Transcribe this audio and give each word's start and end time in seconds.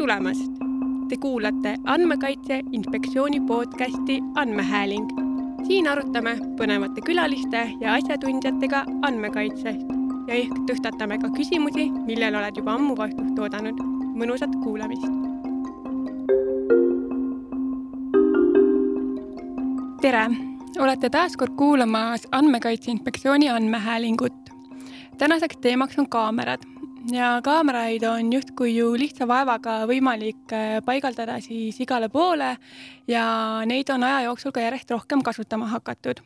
tulemast! 0.00 0.52
Te 1.08 1.16
kuulate 1.16 1.76
Andmekaitse 1.84 2.60
Inspektsiooni 2.72 3.40
podcasti 3.40 4.20
Andmehääling. 4.34 5.08
siin 5.66 5.88
arutame 5.88 6.38
põnevate 6.56 7.02
külaliste 7.04 7.72
ja 7.80 7.92
asjatundjatega 7.94 8.84
andmekaitsest 9.02 9.90
ja 10.28 10.38
ehk 10.38 10.56
tõstatame 10.70 11.20
ka 11.20 11.28
küsimusi, 11.36 11.90
millele 12.06 12.40
oled 12.40 12.56
juba 12.56 12.78
ammu 12.78 12.96
vastust 12.96 13.38
oodanud. 13.44 13.84
mõnusat 14.16 14.56
kuulamist! 14.64 15.12
tere! 20.00 20.26
olete 20.78 21.10
taas 21.10 21.36
kord 21.36 21.52
kuulamas 21.60 22.28
Andmekaitse 22.32 22.90
Inspektsiooni 22.90 23.48
andmehäälingut. 23.48 24.50
tänaseks 25.18 25.56
teemaks 25.56 25.98
on 25.98 26.08
kaamerad 26.08 26.79
ja 27.08 27.40
kaameraid 27.44 28.02
on 28.04 28.32
justkui 28.32 28.74
ju 28.76 28.92
lihtsa 28.98 29.26
vaevaga 29.28 29.80
võimalik 29.88 30.52
äh, 30.52 30.78
paigaldada 30.84 31.38
siis 31.40 31.78
igale 31.80 32.08
poole 32.12 32.56
ja 33.08 33.24
neid 33.66 33.90
on 33.90 34.04
aja 34.04 34.26
jooksul 34.28 34.52
ka 34.52 34.64
järjest 34.64 34.90
rohkem 34.90 35.22
kasutama 35.22 35.70
hakatud. 35.72 36.20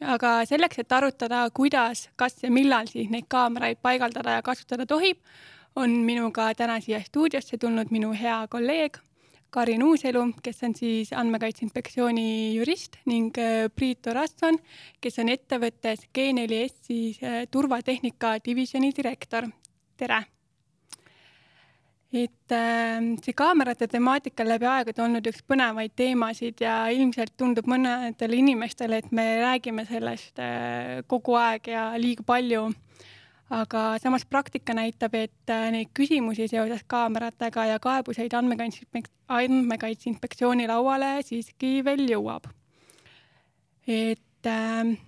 aga 0.00 0.44
selleks, 0.48 0.78
et 0.78 0.92
arutada, 0.92 1.44
kuidas, 1.54 2.08
kas 2.16 2.42
ja 2.42 2.50
millal 2.50 2.88
siis 2.88 3.10
neid 3.10 3.28
kaameraid 3.28 3.78
paigaldada 3.82 4.38
ja 4.38 4.42
kasutada 4.42 4.86
tohib, 4.86 5.18
on 5.76 5.90
minuga 5.90 6.54
täna 6.54 6.80
siia 6.80 7.00
stuudiosse 7.04 7.58
tulnud 7.58 7.90
minu 7.90 8.12
hea 8.12 8.46
kolleeg 8.48 8.98
Karin 9.50 9.82
Uuselu, 9.82 10.22
kes 10.42 10.62
on 10.62 10.74
siis 10.74 11.12
Andmekaitse 11.12 11.64
Inspektsiooni 11.64 12.54
jurist 12.54 13.00
ning 13.06 13.38
äh, 13.38 13.68
Priit 13.74 14.06
Orasson, 14.06 14.58
kes 15.00 15.18
on 15.18 15.28
ettevõttes 15.28 16.06
G4S 16.14 16.76
siis 16.86 17.18
äh, 17.22 17.46
turvatehnika 17.50 18.36
divisjoni 18.44 18.92
direktor 18.96 19.50
tere! 20.00 20.24
et 22.10 22.52
äh, 22.52 22.98
see 23.22 23.34
kaamerate 23.38 23.86
temaatika 23.86 24.42
läbi 24.42 24.66
aegade 24.66 25.02
olnud 25.04 25.26
üks 25.30 25.44
põnevaid 25.46 25.92
teemasid 25.94 26.58
ja 26.64 26.74
ilmselt 26.90 27.36
tundub 27.38 27.68
mõnedele 27.70 28.40
inimestele, 28.40 28.98
et 28.98 29.12
me 29.14 29.26
räägime 29.44 29.84
sellest 29.86 30.40
äh, 30.42 31.04
kogu 31.10 31.36
aeg 31.38 31.70
ja 31.70 31.90
liiga 31.98 32.26
palju. 32.26 32.70
aga 33.50 33.98
samas 33.98 34.22
praktika 34.30 34.74
näitab, 34.74 35.14
et 35.14 35.50
äh, 35.50 35.70
neid 35.74 35.90
küsimusi 35.94 36.48
seoses 36.50 36.82
kaameratega 36.86 37.64
ja 37.66 37.78
kaebuseid 37.82 38.34
andmekaitse, 38.34 40.10
inspektsiooni 40.10 40.66
lauale 40.70 41.22
siiski 41.26 41.84
veel 41.84 42.06
jõuab. 42.10 42.50
et 43.86 44.46
äh, 44.46 44.98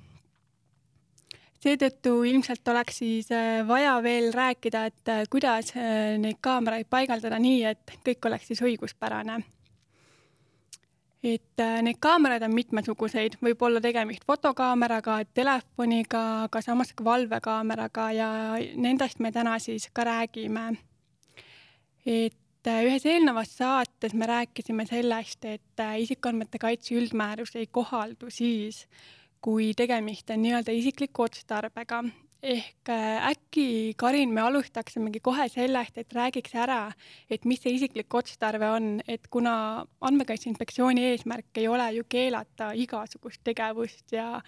seetõttu 1.62 2.16
ilmselt 2.26 2.68
oleks 2.68 3.00
siis 3.02 3.30
äh, 3.34 3.62
vaja 3.68 3.96
veel 4.02 4.32
rääkida, 4.34 4.84
et 4.90 5.10
äh, 5.10 5.24
kuidas 5.30 5.72
äh, 5.76 6.18
neid 6.20 6.40
kaameraid 6.42 6.88
paigaldada 6.90 7.38
nii, 7.42 7.62
et 7.70 7.98
kõik 8.06 8.30
oleks 8.30 8.50
siis 8.50 8.62
õiguspärane. 8.66 9.42
et 11.22 11.62
neid 11.86 12.00
kaameraid 12.02 12.42
on 12.42 12.50
mitmesuguseid, 12.50 13.36
võib 13.46 13.60
olla 13.62 13.80
tegemist 13.80 14.24
fotokaameraga, 14.26 15.20
telefoniga, 15.34 16.22
aga 16.48 16.62
samas 16.64 16.90
ka 16.98 17.04
valvekaameraga 17.06 18.06
ja 18.16 18.30
nendest 18.74 19.20
me 19.22 19.30
täna 19.32 19.58
siis 19.62 19.86
ka 19.94 20.02
räägime. 20.04 20.76
et 22.06 22.66
ühes 22.66 23.06
eelnevas 23.06 23.54
saates 23.56 24.14
me 24.14 24.26
rääkisime 24.26 24.86
sellest, 24.86 25.44
et 25.44 25.86
isikuandmete 25.98 26.58
kaitse 26.58 26.94
üldmäärus 26.98 27.54
ei 27.54 27.66
kohaldu 27.66 28.30
siis, 28.30 28.88
kui 29.42 29.72
tegemist 29.76 30.30
on 30.30 30.44
nii-öelda 30.44 30.74
isikliku 30.76 31.26
otstarbega. 31.26 32.04
ehk 32.42 32.88
äh, 32.90 33.26
äkki, 33.28 33.94
Karin, 33.96 34.32
me 34.34 34.40
alustaksimegi 34.42 35.20
kohe 35.22 35.44
sellest, 35.48 35.98
et 35.98 36.14
räägiks 36.14 36.56
ära, 36.58 36.90
et 37.30 37.44
mis 37.46 37.62
see 37.62 37.76
isiklik 37.76 38.14
otstarve 38.18 38.66
on, 38.66 38.88
et 39.06 39.28
kuna 39.30 39.52
Andmekaitse 40.00 40.50
Inspektsiooni 40.50 41.04
eesmärk 41.12 41.60
ei 41.62 41.68
ole 41.70 41.86
ju 41.94 42.02
keelata 42.08 42.72
igasugust 42.74 43.44
tegevust 43.46 44.16
ja 44.18 44.42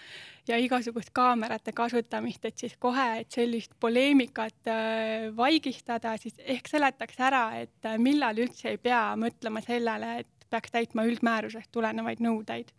ja 0.48 0.58
igasugust 0.58 1.14
kaamerate 1.14 1.72
kasutamist, 1.72 2.44
et 2.44 2.58
siis 2.58 2.74
kohe, 2.82 3.06
et 3.20 3.30
sellist 3.30 3.78
poleemikat 3.80 4.74
äh, 4.74 5.30
vaigistada, 5.36 6.16
siis 6.18 6.34
ehk 6.42 6.66
seletaks 6.68 7.22
ära, 7.30 7.46
et 7.62 7.86
äh, 7.86 7.98
millal 7.98 8.42
üldse 8.42 8.74
ei 8.74 8.82
pea 8.90 9.12
mõtlema 9.14 9.62
sellele, 9.62 10.16
et 10.24 10.50
peaks 10.50 10.74
täitma 10.74 11.06
üldmäärusest 11.06 11.70
tulenevaid 11.70 12.26
nõudeid 12.26 12.74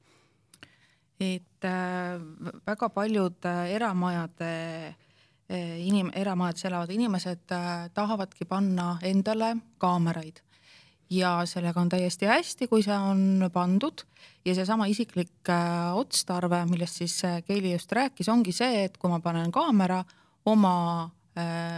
et 1.20 1.64
äh, 1.64 2.20
väga 2.68 2.90
paljud 2.90 3.46
äh, 3.46 3.72
eramajade 3.76 4.50
äh, 5.50 5.78
inim-, 5.80 6.12
eramajades 6.16 6.66
elavad 6.66 6.92
inimesed 6.92 7.46
tahavadki 7.94 8.46
panna 8.46 8.98
endale 9.04 9.56
kaameraid. 9.78 10.42
Ja 11.10 11.38
sellega 11.46 11.80
on 11.80 11.90
täiesti 11.90 12.26
hästi, 12.26 12.68
kui 12.68 12.82
see 12.84 12.96
on 12.98 13.46
pandud. 13.54 14.02
Ja 14.46 14.56
seesama 14.58 14.88
isiklik 14.90 15.52
otstarve, 15.94 16.64
millest 16.66 16.98
siis 16.98 17.20
Keili 17.46 17.76
just 17.76 17.92
rääkis, 17.94 18.30
ongi 18.34 18.52
see, 18.52 18.88
et 18.88 18.98
kui 18.98 19.10
ma 19.10 19.20
panen 19.22 19.52
kaamera 19.54 20.00
oma 20.50 21.12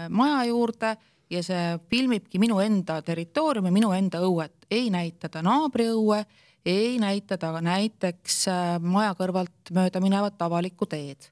maja 0.09 0.45
juurde 0.47 0.93
ja 1.29 1.43
see 1.43 1.75
filmibki 1.91 2.39
minu 2.39 2.61
enda 2.63 3.01
territooriumi, 3.03 3.71
minu 3.75 3.91
enda 3.91 4.21
õuet, 4.23 4.67
ei 4.71 4.87
näita 4.93 5.27
ta 5.27 5.43
naabri 5.43 5.89
õue 5.91 6.21
ei 6.67 6.97
näita 6.99 7.37
ta 7.39 7.53
näiteks 7.61 8.47
äh, 8.51 8.75
maja 8.83 9.13
kõrvalt 9.17 9.71
mööda 9.73 10.01
minevat 10.03 10.41
avalikku 10.41 10.85
teed. 10.89 11.31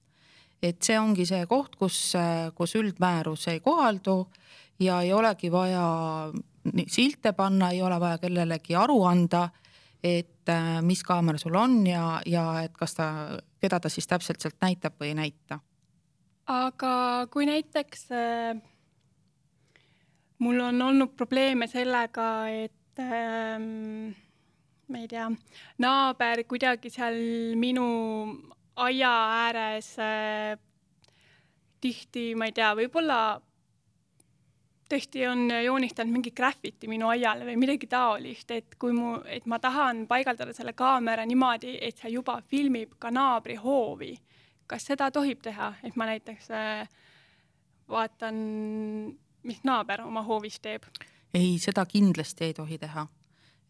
et 0.63 0.81
see 0.81 0.95
ongi 0.97 1.25
see 1.27 1.45
koht, 1.45 1.75
kus, 1.75 2.15
äh, 2.15 2.49
kus 2.55 2.75
üldmäärus 2.79 3.47
ei 3.51 3.59
kohaldu 3.59 4.25
ja 4.79 5.01
ei 5.01 5.11
olegi 5.13 5.51
vaja 5.51 6.31
silte 6.87 7.33
panna, 7.33 7.69
ei 7.69 7.81
ole 7.81 7.99
vaja 7.99 8.17
kellelegi 8.17 8.75
aru 8.75 9.03
anda, 9.05 9.49
et 10.03 10.49
äh, 10.49 10.79
mis 10.81 11.03
kaamera 11.03 11.37
sul 11.37 11.55
on 11.59 11.83
ja, 11.87 12.21
ja 12.25 12.45
et 12.63 12.73
kas 12.73 12.95
ta, 12.95 13.09
keda 13.61 13.79
ta 13.79 13.91
siis 13.91 14.07
täpselt 14.07 14.41
sealt 14.41 14.57
näitab 14.63 14.95
või 15.01 15.11
ei 15.11 15.19
näita. 15.19 15.59
aga 16.47 17.27
kui 17.31 17.45
näiteks 17.45 18.07
mul 20.39 20.59
on 20.59 20.81
olnud 20.81 21.15
probleeme 21.17 21.67
sellega, 21.67 22.47
et 22.49 23.03
äh, 23.03 24.24
ma 24.87 25.01
ei 25.01 25.07
tea, 25.09 25.29
naaber 25.81 26.43
kuidagi 26.49 26.91
seal 26.93 27.17
minu 27.57 27.87
aia 28.85 29.11
ääres 29.45 29.95
äh, 29.99 30.57
tihti, 31.81 32.33
ma 32.35 32.49
ei 32.49 32.55
tea, 32.55 32.71
võib-olla 32.77 33.19
tõesti 34.89 35.25
on 35.25 35.47
joonistanud 35.49 36.13
mingi 36.13 36.33
graffiti 36.35 36.89
minu 36.89 37.09
aiale 37.09 37.47
või 37.47 37.57
midagi 37.57 37.89
taolist, 37.89 38.51
et 38.53 38.77
kui 38.79 38.93
mu, 38.93 39.15
et 39.25 39.47
ma 39.49 39.59
tahan 39.59 40.05
paigaldada 40.09 40.53
selle 40.53 40.75
kaamera 40.77 41.25
niimoodi, 41.25 41.77
et 41.81 41.97
see 42.01 42.13
juba 42.13 42.37
filmib 42.49 42.97
ka 42.99 43.11
naabri 43.11 43.57
hoovi. 43.61 44.15
kas 44.67 44.85
seda 44.85 45.11
tohib 45.13 45.41
teha, 45.45 45.73
et 45.83 45.95
ma 45.95 46.05
näiteks 46.09 46.49
äh, 46.51 46.87
vaatan, 47.89 48.35
mis 49.43 49.61
naaber 49.63 50.01
oma 50.01 50.21
hoovis 50.25 50.59
teeb? 50.59 50.85
ei, 51.33 51.57
seda 51.59 51.85
kindlasti 51.85 52.43
ei 52.45 52.53
tohi 52.53 52.77
teha 52.77 53.07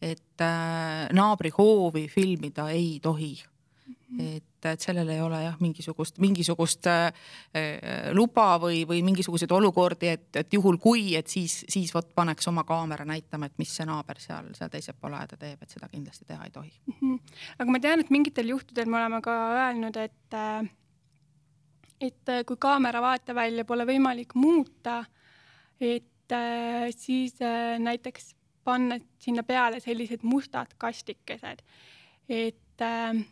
et 0.06 0.42
äh, 0.42 1.10
naabri 1.14 1.50
hoovi 1.58 2.08
filmida 2.12 2.70
ei 2.70 3.00
tohi. 3.02 3.34
-hmm. 4.16 4.38
et, 4.38 4.66
et 4.66 4.82
sellel 4.82 5.10
ei 5.10 5.22
ole 5.22 5.40
jah, 5.44 5.56
mingisugust, 5.60 6.20
mingisugust 6.24 6.88
äh, 6.88 7.08
äh, 7.56 8.12
luba 8.14 8.56
või, 8.62 8.84
või 8.88 9.02
mingisuguseid 9.06 9.52
olukordi, 9.52 10.12
et, 10.16 10.30
et 10.42 10.54
juhul 10.54 10.78
kui, 10.82 11.14
et 11.18 11.28
siis, 11.32 11.64
siis 11.70 11.94
vot 11.94 12.08
paneks 12.16 12.48
oma 12.52 12.66
kaamera 12.68 13.06
näitama, 13.08 13.50
et 13.50 13.58
mis 13.62 13.76
see 13.76 13.88
naaber 13.88 14.20
seal, 14.22 14.52
seal 14.58 14.72
teisel 14.74 14.98
pool 15.00 15.18
aeda 15.18 15.38
teeb, 15.42 15.62
et 15.62 15.76
seda 15.78 15.90
kindlasti 15.92 16.28
teha 16.30 16.48
ei 16.48 16.56
tohi 16.56 16.74
mm. 16.86 16.98
-hmm. 17.02 17.38
aga 17.60 17.72
ma 17.72 17.84
tean, 17.84 18.04
et 18.04 18.14
mingitel 18.14 18.50
juhtudel 18.54 18.90
me 18.90 19.02
oleme 19.02 19.22
ka 19.22 19.38
öelnud, 19.60 19.98
et 19.98 20.34
äh, 20.34 20.70
et 22.02 22.30
äh, 22.30 22.44
kui 22.46 22.58
kaamera 22.60 23.02
vaatevälja 23.02 23.66
pole 23.66 23.86
võimalik 23.86 24.36
muuta, 24.36 25.04
et 25.80 26.04
siis 26.96 27.36
näiteks 27.80 28.35
panna 28.66 29.00
sinna 29.22 29.44
peale 29.46 29.80
sellised 29.80 30.26
mustad 30.26 30.74
kastikesed. 30.82 31.62
et 32.30 32.82
äh, 32.82 33.26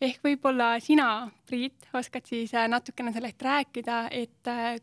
ehk 0.00 0.22
võib-olla 0.24 0.76
sina, 0.80 1.30
Priit, 1.46 1.88
oskad 1.94 2.26
siis 2.26 2.54
äh, 2.54 2.68
natukene 2.68 3.12
sellest 3.12 3.42
rääkida, 3.42 4.06
et 4.10 4.50
äh, 4.50 4.78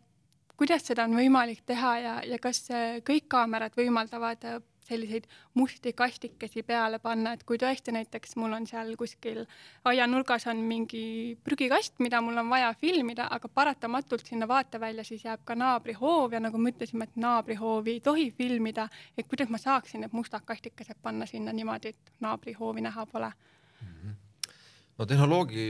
kuidas 0.57 0.85
seda 0.87 1.07
on 1.07 1.17
võimalik 1.17 1.63
teha 1.65 1.93
ja, 1.99 2.13
ja 2.27 2.39
kas 2.41 2.65
äh, 2.71 2.99
kõik 3.05 3.27
kaamerad 3.31 3.75
võimaldavad 3.77 4.45
äh, 4.47 4.59
selliseid 4.87 5.27
musti 5.53 5.93
kastikesi 5.93 6.63
peale 6.63 6.99
panna, 6.99 7.33
et 7.33 7.43
kui 7.47 7.59
tõesti 7.61 7.93
näiteks 7.95 8.35
mul 8.41 8.55
on 8.57 8.67
seal 8.67 8.93
kuskil 8.99 9.43
aianurgas 9.89 10.47
on 10.51 10.63
mingi 10.67 11.03
prügikast, 11.43 11.99
mida 12.03 12.21
mul 12.21 12.37
on 12.41 12.49
vaja 12.51 12.73
filmida, 12.79 13.27
aga 13.31 13.49
paratamatult 13.49 14.27
sinna 14.27 14.47
vaatevälja 14.49 15.05
siis 15.07 15.25
jääb 15.25 15.45
ka 15.47 15.55
naabrihoov 15.59 16.35
ja 16.35 16.43
nagu 16.43 16.59
me 16.61 16.73
ütlesime, 16.73 17.07
et 17.09 17.17
naabrihoovi 17.25 17.97
ei 17.97 18.03
tohi 18.03 18.29
filmida, 18.31 18.87
et 19.17 19.27
kuidas 19.27 19.51
ma 19.53 19.61
saaksin 19.61 20.03
need 20.03 20.15
mustad 20.15 20.45
kastikesed 20.45 20.99
panna 21.01 21.27
sinna 21.29 21.53
niimoodi, 21.55 21.93
et 21.93 22.13
naabrihoovi 22.23 22.81
näha 22.81 23.05
pole 23.05 23.31
mm. 23.31 23.87
-hmm. 23.87 24.51
no 24.97 25.05
tehnoloogi, 25.05 25.67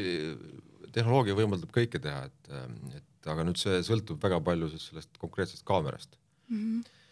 tehnoloogia 0.91 1.35
võimaldab 1.35 1.71
kõike 1.73 1.99
teha, 1.99 2.25
et, 2.25 2.51
et 2.97 3.31
aga 3.31 3.45
nüüd 3.47 3.57
see 3.57 3.79
sõltub 3.85 4.19
väga 4.23 4.41
palju 4.41 4.69
siis 4.69 4.89
sellest 4.89 5.17
konkreetsest 5.17 5.63
kaamerast 5.65 6.17
mm. 6.49 6.57
-hmm 6.57 7.02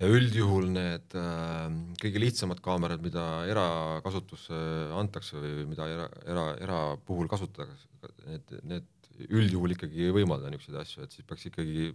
ja 0.00 0.08
üldjuhul 0.12 0.68
need 0.74 1.14
äh, 1.16 1.76
kõige 2.02 2.20
lihtsamad 2.20 2.60
kaamerad, 2.64 3.04
mida 3.04 3.24
erakasutusse 3.50 4.58
antakse 4.96 5.40
või 5.40 5.68
mida 5.70 5.88
era, 5.92 6.08
era, 6.26 6.48
era 6.60 6.80
puhul 7.08 7.30
kasutatakse, 7.32 7.88
need, 8.26 8.58
need 8.62 8.92
üldjuhul 9.32 9.72
ikkagi 9.72 10.08
ei 10.08 10.14
võimalda 10.14 10.50
niisuguseid 10.52 10.82
asju, 10.82 11.06
et 11.06 11.16
siis 11.16 11.26
peaks 11.28 11.48
ikkagi 11.48 11.88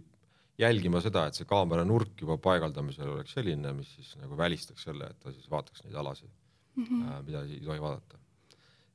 jälgima 0.60 1.00
seda, 1.02 1.26
et 1.28 1.38
see 1.38 1.48
kaamera 1.48 1.84
nurk 1.86 2.18
juba 2.20 2.36
paigaldamisel 2.42 3.14
oleks 3.14 3.36
selline, 3.36 3.72
mis 3.76 3.92
siis 3.96 4.16
nagu 4.20 4.36
välistaks 4.38 4.88
selle, 4.88 5.08
et 5.08 5.22
ta 5.22 5.32
siis 5.34 5.48
vaataks 5.50 5.84
neid 5.86 5.96
alasid 6.02 6.30
mm, 6.76 6.84
-hmm. 6.84 7.22
mida 7.28 7.44
ei 7.46 7.60
tohi 7.64 7.80
vaadata. 7.80 8.18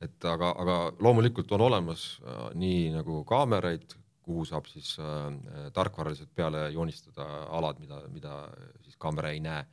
et 0.01 0.25
aga, 0.25 0.51
aga 0.61 0.75
loomulikult 0.99 1.51
on 1.51 1.61
olemas 1.61 2.19
äh, 2.21 2.43
nii 2.53 2.91
nagu 2.93 3.23
kaameraid, 3.23 3.95
kuhu 4.27 4.45
saab 4.47 4.67
siis 4.69 4.93
äh, 4.99 5.71
tarkvaraliselt 5.75 6.33
peale 6.35 6.67
joonistada 6.75 7.25
alad, 7.57 7.81
mida, 7.83 8.01
mida 8.13 8.37
siis 8.85 8.99
kaamera 8.99 9.33
ei 9.35 9.43
näe. 9.43 9.65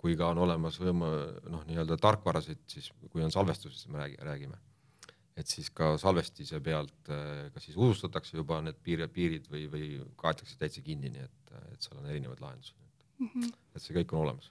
kui 0.00 0.14
ka 0.16 0.30
on 0.32 0.38
olemas 0.40 0.78
võim-, 0.80 1.02
noh, 1.52 1.64
nii-öelda 1.68 1.98
tarkvarasid, 2.00 2.62
siis 2.72 2.86
kui 3.12 3.20
on 3.20 3.32
salvestusest 3.34 3.90
me 3.92 3.98
räägi, 4.00 4.14
räägime, 4.24 4.56
et 5.36 5.50
siis 5.52 5.68
ka 5.76 5.90
salvestise 6.00 6.60
pealt 6.64 7.10
äh, 7.12 7.50
kas 7.52 7.66
siis 7.68 7.76
udustatakse 7.76 8.38
juba 8.38 8.62
need 8.64 8.78
piir, 8.80 9.04
piirid 9.12 9.50
või, 9.52 9.66
või 9.72 9.90
kaetakse 10.22 10.56
täitsa 10.56 10.80
kinni, 10.86 11.12
nii 11.12 11.26
et, 11.26 11.52
et 11.74 11.84
seal 11.84 12.00
on 12.00 12.08
erinevaid 12.08 12.40
lahendusi 12.40 12.72
mm. 13.18 13.28
-hmm. 13.28 13.52
et 13.76 13.84
see 13.84 13.98
kõik 13.98 14.16
on 14.16 14.24
olemas 14.24 14.48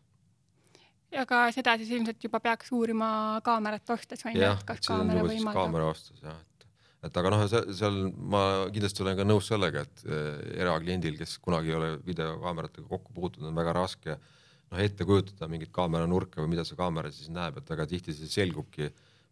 ja 1.14 1.26
ka 1.30 1.42
seda 1.56 1.76
siis 1.80 1.92
ilmselt 1.98 2.24
juba 2.24 2.42
peaks 2.44 2.72
uurima 2.76 3.10
kaamerat 3.46 3.96
ostes 3.96 4.26
on 4.26 4.36
ju, 4.36 4.46
et 4.46 4.66
kas 4.68 4.82
kaamera 4.86 5.26
võimaldab. 5.26 5.58
kaamera 5.58 5.90
ostes 5.94 6.22
jah, 6.24 6.38
et 6.38 6.59
aga 7.08 7.32
noh, 7.32 7.46
seal 7.48 8.00
ma 8.12 8.42
kindlasti 8.74 9.04
olen 9.06 9.20
ka 9.20 9.26
nõus 9.28 9.48
sellega, 9.52 9.86
et 9.88 10.04
eh, 10.08 10.42
erakliendil, 10.64 11.16
kes 11.20 11.38
kunagi 11.44 11.72
ei 11.72 11.78
ole 11.78 11.92
videokaameratega 12.08 12.88
kokku 12.90 13.16
puutunud, 13.16 13.50
on 13.52 13.60
väga 13.60 13.76
raske 13.78 14.16
noh, 14.16 14.82
ette 14.84 15.08
kujutada 15.08 15.48
mingit 15.52 15.72
kaameranurka 15.76 16.44
või 16.44 16.56
mida 16.56 16.66
see 16.68 16.80
kaamera 16.80 17.12
siis 17.14 17.32
näeb, 17.34 17.62
et 17.62 17.72
väga 17.72 17.88
tihti 17.90 18.16
see 18.16 18.32
selgubki 18.32 18.90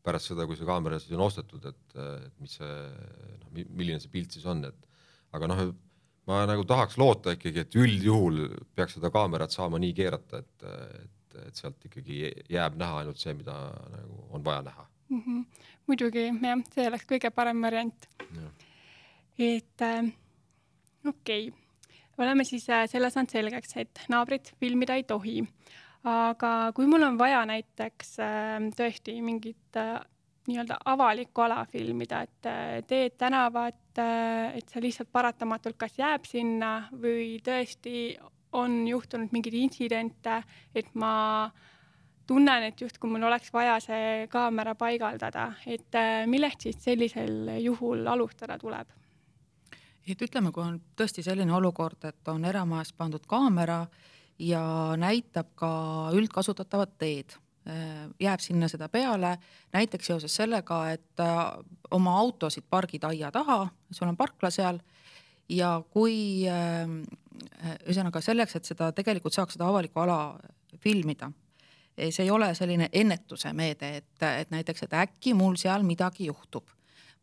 pärast 0.08 0.32
seda, 0.32 0.48
kui 0.48 0.56
see 0.56 0.68
kaamera 0.68 1.02
siis 1.04 1.18
on 1.18 1.26
ostetud, 1.26 1.68
et, 1.68 2.00
et 2.00 2.40
mis 2.40 2.56
see 2.60 2.72
noh, 2.72 3.52
milline 3.68 4.00
see 4.04 4.14
pilt 4.14 4.38
siis 4.38 4.48
on, 4.48 4.64
et 4.70 5.36
aga 5.36 5.52
noh, 5.52 5.64
ma 6.28 6.42
nagu 6.48 6.64
tahaks 6.68 6.98
loota 7.00 7.36
ikkagi, 7.36 7.66
et 7.66 7.80
üldjuhul 7.80 8.44
peaks 8.76 8.98
seda 8.98 9.12
kaamerat 9.14 9.54
saama 9.56 9.80
nii 9.84 9.94
keerata, 9.98 10.44
et, 10.44 10.68
et, 11.04 11.40
et 11.50 11.60
sealt 11.60 11.88
ikkagi 11.90 12.32
jääb 12.52 12.80
näha 12.80 13.04
ainult 13.04 13.20
see, 13.20 13.36
mida 13.38 13.56
nagu 13.92 14.24
on 14.32 14.46
vaja 14.46 14.64
näha 14.70 14.88
mm. 15.10 15.22
-hmm. 15.22 15.66
Muidugi 15.88 16.28
jah, 16.30 16.64
see 16.74 16.88
oleks 16.90 17.08
kõige 17.08 17.32
parem 17.34 17.62
variant. 17.64 18.08
et 19.38 19.86
äh, 19.86 20.12
okei 21.06 21.50
okay., 21.50 21.64
oleme 22.18 22.44
siis 22.48 22.68
äh, 22.70 22.86
selle 22.90 23.12
saanud 23.14 23.32
selgeks, 23.32 23.76
et 23.78 24.04
naabrit 24.10 24.54
filmida 24.60 24.98
ei 24.98 25.04
tohi. 25.04 25.42
aga 26.08 26.72
kui 26.76 26.88
mul 26.88 27.04
on 27.04 27.18
vaja 27.20 27.46
näiteks 27.46 28.20
äh, 28.24 28.70
tõesti 28.78 29.20
mingit 29.22 29.80
äh, 29.80 30.00
nii-öelda 30.48 30.78
avalikku 30.88 31.44
ala 31.44 31.64
filmida, 31.68 32.22
et 32.24 32.48
äh, 32.48 32.82
teed, 32.88 33.18
tänavad, 33.20 33.80
äh, 34.00 34.58
et 34.58 34.70
see 34.72 34.84
lihtsalt 34.84 35.12
paratamatult 35.12 35.78
kas 35.80 35.98
jääb 36.00 36.28
sinna 36.28 36.90
või 36.92 37.38
tõesti 37.44 38.16
on 38.56 38.86
juhtunud 38.88 39.34
mingeid 39.36 39.58
intsidente, 39.60 40.40
et 40.76 40.94
ma 40.96 41.16
äh, 41.46 41.66
tunnen, 42.28 42.68
et 42.70 42.82
justkui 42.82 43.10
mul 43.12 43.24
oleks 43.30 43.52
vaja 43.54 43.78
see 43.84 44.28
kaamera 44.32 44.76
paigaldada, 44.78 45.52
et 45.68 45.96
äh, 45.98 46.26
millest 46.30 46.68
siis 46.68 46.80
sellisel 46.84 47.58
juhul 47.64 48.06
alustada 48.08 48.60
tuleb? 48.62 48.94
et 50.08 50.22
ütleme, 50.24 50.54
kui 50.56 50.64
on 50.64 50.78
tõesti 50.96 51.20
selline 51.20 51.52
olukord, 51.52 52.06
et 52.08 52.30
on 52.32 52.46
eramajas 52.48 52.94
pandud 52.96 53.26
kaamera 53.28 53.82
ja 54.40 54.62
näitab 54.96 55.50
ka 55.60 55.72
üldkasutatavat 56.16 56.94
teed, 57.02 57.36
äh, 57.68 58.06
jääb 58.24 58.44
sinna 58.44 58.70
seda 58.72 58.88
peale, 58.90 59.34
näiteks 59.76 60.08
seoses 60.08 60.36
sellega, 60.40 60.80
et 60.96 61.24
äh, 61.24 61.42
oma 61.92 62.16
autosid 62.22 62.64
pargid 62.70 63.04
aia 63.04 63.34
taha, 63.36 63.66
sul 63.92 64.08
on 64.08 64.20
parkla 64.20 64.52
seal 64.54 64.80
ja 65.50 65.74
kui 65.92 66.48
ühesõnaga 66.48 68.20
selleks, 68.24 68.56
et 68.56 68.72
seda 68.72 68.94
tegelikult 68.96 69.36
saaks 69.36 69.56
seda 69.56 69.68
avalikku 69.68 70.02
ala 70.04 70.18
filmida 70.84 71.32
see 71.98 72.24
ei 72.24 72.32
ole 72.32 72.54
selline 72.56 72.90
ennetuse 72.94 73.54
meede, 73.54 73.98
et, 73.98 74.24
et 74.24 74.52
näiteks, 74.54 74.86
et 74.86 74.94
äkki 74.94 75.34
mul 75.38 75.58
seal 75.58 75.86
midagi 75.86 76.30
juhtub, 76.30 76.70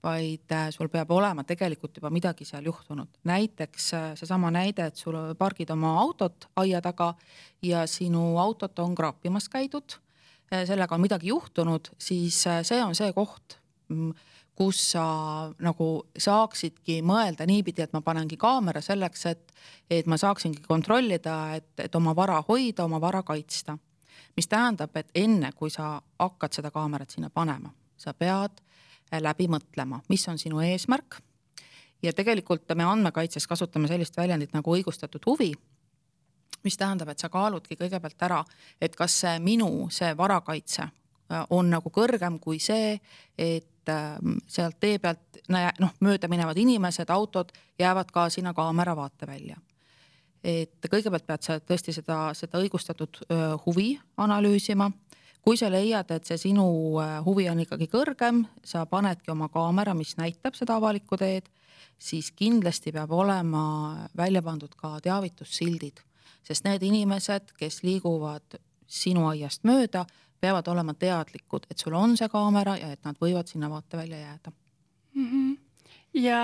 vaid 0.04 0.52
äh, 0.52 0.68
sul 0.74 0.90
peab 0.92 1.10
olema 1.14 1.44
tegelikult 1.46 1.96
juba 1.96 2.10
midagi 2.12 2.44
seal 2.44 2.66
juhtunud. 2.66 3.08
näiteks 3.24 3.94
äh, 3.94 4.10
seesama 4.18 4.50
näide, 4.50 4.90
et 4.90 4.96
sul 5.00 5.16
pargid 5.38 5.70
oma 5.70 5.94
autot 6.00 6.48
aia 6.56 6.82
taga 6.82 7.14
ja 7.62 7.86
sinu 7.86 8.36
autot 8.38 8.78
on 8.78 8.94
kraapimas 8.94 9.48
käidud, 9.48 9.98
äh, 10.52 10.66
sellega 10.66 10.94
on 10.94 11.04
midagi 11.06 11.32
juhtunud, 11.32 11.94
siis 11.98 12.44
see 12.44 12.82
on 12.82 12.94
see 12.94 13.12
koht, 13.12 13.58
mm, 13.88 14.12
kus 14.54 14.92
sa 14.92 15.06
nagu 15.58 15.88
saaksidki 16.18 17.00
mõelda 17.02 17.46
niipidi, 17.46 17.82
et 17.82 17.94
ma 17.94 18.02
panengi 18.02 18.36
kaamera 18.38 18.82
selleks, 18.82 19.26
et, 19.26 19.56
et 19.90 20.06
ma 20.06 20.18
saaksingi 20.18 20.62
kontrollida, 20.66 21.56
et, 21.56 21.72
et 21.78 21.94
oma 21.94 22.14
vara 22.14 22.42
hoida, 22.46 22.84
oma 22.84 23.00
vara 23.02 23.22
kaitsta 23.26 23.78
mis 24.36 24.48
tähendab, 24.48 24.96
et 24.96 25.10
enne 25.14 25.52
kui 25.52 25.70
sa 25.70 26.00
hakkad 26.18 26.52
seda 26.52 26.70
kaamerat 26.74 27.10
sinna 27.10 27.30
panema, 27.30 27.70
sa 27.96 28.14
pead 28.14 28.60
äh, 28.60 29.20
läbi 29.22 29.48
mõtlema, 29.50 30.00
mis 30.08 30.28
on 30.28 30.38
sinu 30.38 30.60
eesmärk. 30.60 31.20
ja 32.02 32.12
tegelikult 32.12 32.68
me 32.74 32.84
andmekaitses 32.84 33.46
kasutame 33.46 33.88
sellist 33.88 34.16
väljendit 34.16 34.52
nagu 34.52 34.74
õigustatud 34.76 35.22
huvi, 35.26 35.52
mis 36.64 36.76
tähendab, 36.76 37.08
et 37.08 37.18
sa 37.18 37.28
kaaludki 37.28 37.76
kõigepealt 37.76 38.22
ära, 38.22 38.44
et 38.80 38.96
kas 38.96 39.20
see 39.20 39.38
minu, 39.38 39.88
see 39.90 40.16
varakaitse 40.16 40.82
äh, 40.82 41.46
on 41.50 41.70
nagu 41.70 41.90
kõrgem 41.90 42.40
kui 42.40 42.58
see, 42.58 42.98
et 43.38 43.88
ähm, 43.88 44.38
sealt 44.46 44.80
tee 44.80 44.98
pealt 44.98 45.44
noh, 45.48 45.94
mööda 46.00 46.28
minevad 46.28 46.58
inimesed, 46.58 47.10
autod 47.10 47.52
jäävad 47.78 48.10
ka 48.10 48.28
sinna 48.30 48.54
kaamera 48.54 48.96
vaatevälja 48.96 49.56
et 50.44 50.88
kõigepealt 50.90 51.26
pead 51.26 51.46
sa 51.46 51.58
tõesti 51.60 51.94
seda, 51.96 52.18
seda 52.36 52.60
õigustatud 52.60 53.22
huvi 53.64 53.94
analüüsima. 54.16 54.90
kui 55.44 55.58
sa 55.60 55.68
leiad, 55.68 56.08
et 56.10 56.24
see 56.24 56.38
sinu 56.40 56.64
huvi 57.26 57.48
on 57.50 57.58
ikkagi 57.60 57.88
kõrgem, 57.92 58.46
sa 58.64 58.86
panedki 58.88 59.30
oma 59.30 59.50
kaamera, 59.52 59.92
mis 59.94 60.16
näitab 60.16 60.54
seda 60.56 60.78
avalikku 60.80 61.18
teed, 61.20 61.50
siis 61.98 62.30
kindlasti 62.32 62.92
peab 62.92 63.12
olema 63.12 64.08
välja 64.16 64.42
pandud 64.42 64.72
ka 64.76 64.96
teavitussildid, 65.04 66.00
sest 66.42 66.64
need 66.64 66.82
inimesed, 66.82 67.52
kes 67.58 67.82
liiguvad 67.84 68.56
sinu 68.86 69.28
aiast 69.28 69.64
mööda, 69.68 70.06
peavad 70.40 70.68
olema 70.68 70.94
teadlikud, 70.94 71.68
et 71.70 71.78
sul 71.78 71.96
on 71.96 72.16
see 72.16 72.28
kaamera 72.32 72.76
ja 72.80 72.90
et 72.92 73.04
nad 73.04 73.20
võivad 73.20 73.48
sinna 73.48 73.70
vaatevälja 73.72 74.18
jääda 74.18 74.52
mm. 75.14 75.28
-hmm. 75.30 75.56
ja 76.24 76.40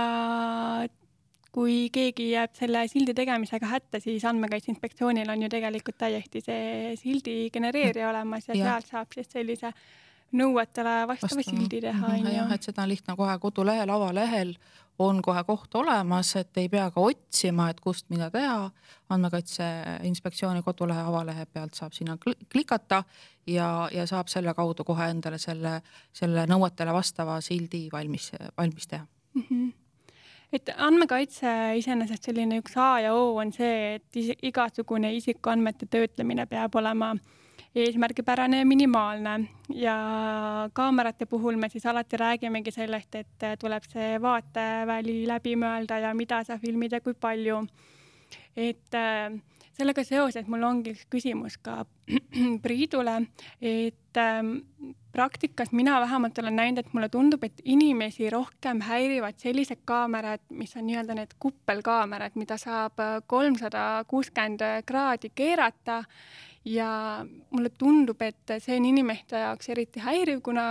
kui 1.53 1.89
keegi 1.93 2.31
jääb 2.31 2.55
selle 2.55 2.85
sildi 2.89 3.15
tegemisega 3.17 3.67
hätta, 3.67 4.01
siis 4.01 4.25
Andmekaitse 4.25 4.71
Inspektsioonil 4.73 5.31
on 5.31 5.43
ju 5.43 5.49
tegelikult 5.51 5.99
täiesti 5.99 6.43
see 6.45 6.93
sildi 7.01 7.51
genereerija 7.53 8.07
mm. 8.07 8.11
olemas 8.15 8.49
ja, 8.49 8.55
ja. 8.55 8.69
sealt 8.69 8.93
saab 8.93 9.17
siis 9.17 9.33
sellise 9.33 9.73
nõuetele 10.37 10.95
vastava 11.11 11.41
Vastava. 11.41 11.57
sildi 11.57 11.81
teha, 11.83 12.07
mhm, 12.07 12.21
on 12.21 12.31
ju. 12.31 12.37
jah, 12.37 12.53
et 12.55 12.69
seda 12.69 12.85
on 12.85 12.93
lihtne 12.93 13.17
kohe 13.19 13.35
kodulehel, 13.43 13.91
avalehel 13.91 14.55
on 15.01 15.23
kohe 15.25 15.43
koht 15.49 15.75
olemas, 15.81 16.35
et 16.37 16.57
ei 16.61 16.69
pea 16.69 16.91
ka 16.95 17.03
otsima, 17.03 17.71
et 17.73 17.81
kust 17.81 18.07
mida 18.13 18.31
teha. 18.31 18.71
andmekaitse 19.11 19.65
Inspektsiooni 20.07 20.63
kodulehe 20.63 21.03
avalehe 21.03 21.47
pealt 21.47 21.75
saab 21.75 21.97
sinna 21.97 22.19
klikata 22.53 23.03
ja, 23.47 23.89
ja 23.93 24.07
saab 24.07 24.29
selle 24.29 24.55
kaudu 24.55 24.85
kohe 24.85 25.11
endale 25.11 25.39
selle, 25.39 25.81
selle 26.13 26.47
nõuetele 26.47 26.93
vastava 26.95 27.41
sildi 27.41 27.89
valmis, 27.93 28.31
valmis 28.59 28.87
teha 28.87 29.07
mm. 29.35 29.43
-hmm 29.51 29.80
et 30.53 30.71
andmekaitse 30.77 31.51
iseenesest 31.79 32.31
selline 32.31 32.59
üks 32.63 32.77
A 32.77 32.89
ja 33.05 33.15
O 33.15 33.37
on 33.39 33.53
see, 33.55 33.99
et 33.99 34.47
igasugune 34.47 35.13
isikuandmete 35.15 35.87
töötlemine 35.91 36.47
peab 36.51 36.75
olema 36.81 37.15
eesmärgipärane 37.75 38.59
ja 38.59 38.67
minimaalne 38.67 39.35
ja 39.75 39.95
kaamerate 40.73 41.27
puhul 41.27 41.57
me 41.57 41.69
siis 41.69 41.87
alati 41.87 42.17
räägimegi 42.17 42.71
sellest, 42.75 43.15
et 43.15 43.47
tuleb 43.61 43.87
see 43.93 44.17
vaateväli 44.23 45.23
läbi 45.31 45.55
mõelda 45.57 46.01
ja 46.03 46.15
mida 46.15 46.43
sa 46.45 46.59
filmid 46.59 46.93
ja 46.93 47.01
kui 47.01 47.15
palju. 47.15 47.63
et 48.57 48.95
äh, 48.95 49.31
sellega 49.81 50.05
seoses 50.07 50.49
mul 50.51 50.65
ongi 50.67 50.95
üks 50.95 51.07
küsimus 51.13 51.57
ka 51.63 51.83
Priidule, 52.65 53.17
et 53.63 54.19
ähm, 54.21 54.53
praktikas 55.15 55.73
mina 55.73 56.01
vähemalt 56.03 56.39
olen 56.43 56.57
näinud, 56.59 56.83
et 56.83 56.93
mulle 56.95 57.09
tundub, 57.13 57.45
et 57.47 57.63
inimesi 57.65 58.31
rohkem 58.31 58.83
häirivad 58.87 59.39
sellised 59.41 59.85
kaamerad, 59.89 60.43
mis 60.51 60.75
on 60.77 60.87
nii-öelda 60.89 61.17
need 61.19 61.35
kuppelkaamerad, 61.43 62.37
mida 62.41 62.59
saab 62.61 63.01
äh, 63.03 63.17
kolmsada 63.27 64.05
kuuskümmend 64.11 64.65
kraadi 64.87 65.33
keerata. 65.35 66.03
Ja 66.65 67.25
mulle 67.25 67.71
tundub, 67.73 68.21
et 68.21 68.59
see 68.61 68.77
on 68.77 68.85
inimeste 68.85 69.39
jaoks 69.41 69.71
eriti 69.73 70.03
häiriv, 70.05 70.43
kuna 70.45 70.67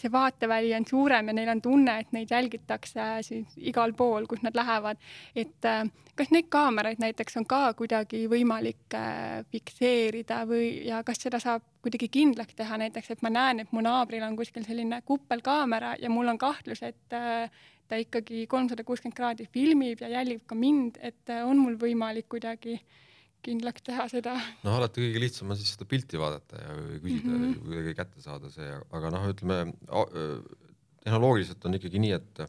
see 0.00 0.12
vaateväli 0.12 0.72
on 0.76 0.86
suurem 0.88 1.28
ja 1.28 1.34
neil 1.36 1.50
on 1.52 1.60
tunne, 1.62 1.98
et 2.00 2.12
neid 2.12 2.30
jälgitakse 2.30 3.04
siis 3.26 3.54
igal 3.56 3.92
pool, 3.96 4.26
kus 4.30 4.42
nad 4.42 4.56
lähevad. 4.56 4.98
et 5.36 5.68
äh, 5.68 5.84
kas 6.16 6.30
neid 6.30 6.48
kaameraid 6.48 7.02
näiteks 7.02 7.36
on 7.40 7.46
ka 7.46 7.74
kuidagi 7.74 8.24
võimalik 8.30 8.96
äh, 8.98 9.44
fikseerida 9.52 10.42
või, 10.48 10.86
ja 10.88 11.02
kas 11.06 11.22
seda 11.26 11.40
saab 11.42 11.62
kuidagi 11.82 12.08
kindlaks 12.08 12.54
teha 12.54 12.78
näiteks, 12.80 13.10
et 13.10 13.22
ma 13.22 13.30
näen, 13.30 13.60
et 13.60 13.72
mu 13.72 13.84
naabril 13.84 14.24
on 14.26 14.36
kuskil 14.36 14.66
selline 14.66 15.02
kuppelkaamera 15.04 15.94
ja 16.00 16.10
mul 16.10 16.32
on 16.32 16.38
kahtlus, 16.38 16.82
et 16.82 17.16
äh, 17.16 17.50
ta 17.88 18.00
ikkagi 18.00 18.46
kolmsada 18.50 18.84
kuuskümmend 18.84 19.16
kraadi 19.16 19.48
filmib 19.52 20.00
ja 20.00 20.08
jälgib 20.08 20.46
ka 20.46 20.58
mind, 20.58 20.98
et 21.02 21.34
on 21.44 21.58
mul 21.60 21.76
võimalik 21.80 22.30
kuidagi 22.32 22.78
äh, 22.78 23.00
kindlaks 23.44 23.84
teha 23.86 24.06
seda. 24.12 24.34
noh, 24.64 24.76
alati 24.78 25.04
kõige 25.04 25.22
lihtsam 25.22 25.52
on 25.52 25.60
siis 25.60 25.74
seda 25.74 25.88
pilti 25.88 26.20
vaadata 26.20 26.60
ja 26.60 26.76
küsida 27.02 27.32
mm 27.32 27.42
-hmm. 27.42 27.64
kuidagi 27.64 27.96
kätte 28.00 28.24
saada 28.24 28.50
see, 28.52 28.70
aga 28.98 29.10
noh, 29.14 29.26
ütleme 29.32 29.58
tehnoloogiliselt 31.04 31.66
on 31.68 31.80
ikkagi 31.80 32.02
nii, 32.06 32.14
et 32.20 32.46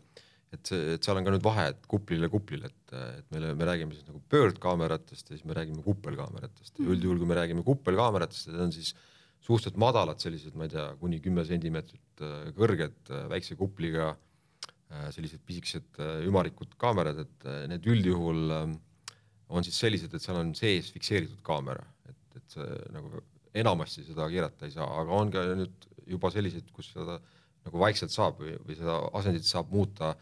et 0.56 0.70
see, 0.70 0.94
et 0.96 1.04
seal 1.04 1.18
on 1.20 1.26
ka 1.26 1.34
nüüd 1.34 1.44
vahe, 1.44 1.66
et 1.74 1.88
kuplile 1.92 2.30
kuplile, 2.32 2.70
et, 2.70 2.94
et 3.20 3.26
meile, 3.34 3.50
me 3.60 3.66
räägime 3.68 3.96
siis 3.96 4.06
nagu 4.08 4.22
pöördkaameratest 4.32 5.30
ja 5.30 5.36
siis 5.36 5.44
me 5.44 5.58
räägime 5.58 5.84
kuppelkaameratest 5.84 6.78
mm 6.80 6.86
-hmm. 6.86 6.92
üldjuhul, 6.94 7.18
kui 7.20 7.28
me 7.28 7.36
räägime 7.36 7.64
kuppelkaameratest, 7.64 8.48
need 8.48 8.62
on 8.68 8.72
siis 8.72 8.94
suhteliselt 9.42 9.78
madalad, 9.78 10.20
sellised, 10.20 10.56
ma 10.56 10.64
ei 10.66 10.72
tea, 10.74 10.86
kuni 11.02 11.20
kümme 11.20 11.44
sentimeetrit 11.46 12.24
kõrged, 12.58 13.12
väikse 13.30 13.58
kupliga, 13.60 14.16
sellised 15.12 15.42
pisikesed 15.46 16.00
ümarikud 16.30 16.78
kaamerad, 16.82 17.20
et 17.26 17.48
need 17.70 17.86
üldjuhul 17.92 18.54
äh, 18.56 18.64
on 19.50 19.66
siis 19.66 19.78
sellised, 19.80 20.14
et 20.14 20.24
seal 20.24 20.40
on 20.40 20.54
sees 20.58 20.92
fikseeritud 20.96 21.42
kaamera, 21.46 21.84
et, 22.10 22.22
et 22.40 22.58
see 22.58 22.78
nagu 22.96 23.24
enamasti 23.56 24.04
seda 24.08 24.28
keerata 24.32 24.68
ei 24.68 24.74
saa, 24.74 24.88
aga 25.02 25.20
on 25.20 25.34
ka 25.34 25.44
nüüd 25.56 25.90
juba 26.10 26.32
selliseid, 26.34 26.70
kus 26.76 26.92
seda 26.94 27.20
nagu 27.66 27.82
vaikselt 27.82 28.14
saab 28.14 28.42
või, 28.42 28.56
või 28.66 28.78
seda 28.78 28.98
asendit 29.18 29.48
saab 29.48 29.72
muuta 29.74 30.14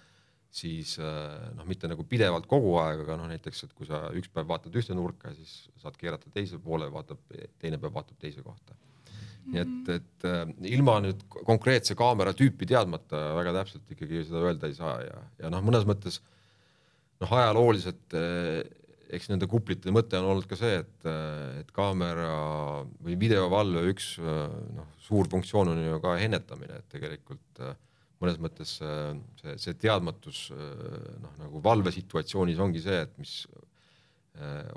siis 0.54 0.96
noh, 1.02 1.66
mitte 1.66 1.90
nagu 1.90 2.06
pidevalt 2.06 2.46
kogu 2.50 2.76
aeg, 2.84 3.04
aga 3.04 3.18
noh, 3.18 3.30
näiteks, 3.32 3.66
et 3.66 3.74
kui 3.74 3.88
sa 3.90 4.06
üks 4.14 4.30
päev 4.34 4.52
vaatad 4.52 4.76
ühte 4.78 4.96
nurka, 4.98 5.34
siis 5.34 5.64
saad 5.82 5.98
keerata 6.00 6.30
teise 6.34 6.60
poole, 6.62 6.90
vaatab, 6.94 7.22
teine 7.62 7.80
päev 7.82 7.96
vaatab 7.96 8.20
teise 8.22 8.46
kohta. 8.46 8.78
nii 9.44 9.60
et, 9.60 9.90
et 9.92 10.26
äh, 10.30 10.44
ilma 10.72 11.00
nüüd 11.04 11.26
konkreetse 11.34 11.98
kaamera 12.00 12.32
tüüpi 12.32 12.64
teadmata 12.70 13.34
väga 13.36 13.52
täpselt 13.58 13.90
ikkagi 13.92 14.22
seda 14.24 14.40
öelda 14.46 14.70
ei 14.70 14.78
saa 14.78 14.94
ja, 15.04 15.18
ja 15.42 15.50
noh, 15.52 15.60
mõnes 15.68 15.84
mõttes 15.90 16.22
noh, 17.20 17.28
ajalooliselt 17.28 18.16
äh, 18.16 18.62
eks 19.16 19.30
nende 19.32 19.48
kuplite 19.50 19.94
mõte 19.94 20.20
on 20.20 20.32
olnud 20.32 20.48
ka 20.50 20.58
see, 20.60 20.82
et, 20.84 21.08
et 21.62 21.72
kaamera 21.76 22.34
või 23.04 23.18
videovalve 23.20 23.86
üks 23.92 24.16
noh, 24.20 24.92
suur 25.04 25.30
funktsioon 25.32 25.74
on 25.74 25.82
ju 25.84 26.00
ka 26.04 26.18
ennetamine, 26.24 26.82
et 26.82 26.90
tegelikult 26.92 27.64
mõnes 28.24 28.40
mõttes 28.40 28.78
see, 28.80 29.56
see 29.60 29.76
teadmatus 29.80 30.46
noh, 30.54 31.34
nagu 31.42 31.62
valvesituatsioonis 31.64 32.62
ongi 32.64 32.84
see, 32.84 33.02
et 33.06 33.18
mis 33.22 33.42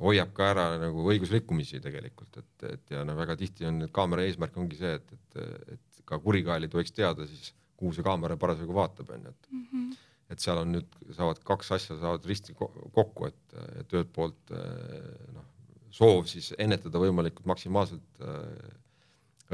hoiab 0.02 0.32
ka 0.36 0.50
ära 0.52 0.64
nagu 0.80 1.06
õigusrikkumisi 1.12 1.80
tegelikult, 1.84 2.42
et, 2.42 2.66
et 2.74 2.96
ja 2.96 3.04
no 3.08 3.14
väga 3.16 3.38
tihti 3.40 3.68
on 3.68 3.86
kaamera 3.94 4.26
eesmärk 4.26 4.58
ongi 4.60 4.76
see, 4.80 4.98
et, 4.98 5.14
et, 5.16 5.38
et 5.76 6.02
ka 6.08 6.18
kurikaelid 6.22 6.74
võiks 6.76 6.92
teada 6.92 7.24
siis, 7.28 7.54
kuhu 7.76 7.92
see 7.96 8.04
kaamera 8.04 8.36
parasjagu 8.40 8.76
vaatab, 8.76 9.14
onju, 9.16 9.32
et 9.32 9.48
mm 9.52 9.64
-hmm 9.70 9.94
et 10.32 10.42
seal 10.42 10.58
on 10.60 10.72
nüüd, 10.74 10.96
saavad 11.14 11.40
kaks 11.46 11.70
asja 11.76 11.96
saavad 12.00 12.24
risti 12.26 12.54
kokku, 12.56 13.28
et, 13.28 13.58
et 13.82 13.94
ühelt 13.94 14.10
poolt 14.14 14.54
eh, 14.54 15.28
noh, 15.34 15.46
soov 15.94 16.26
siis 16.30 16.50
ennetada 16.60 17.00
võimalikult 17.00 17.46
maksimaalselt 17.48 18.24
äh, 18.26 18.74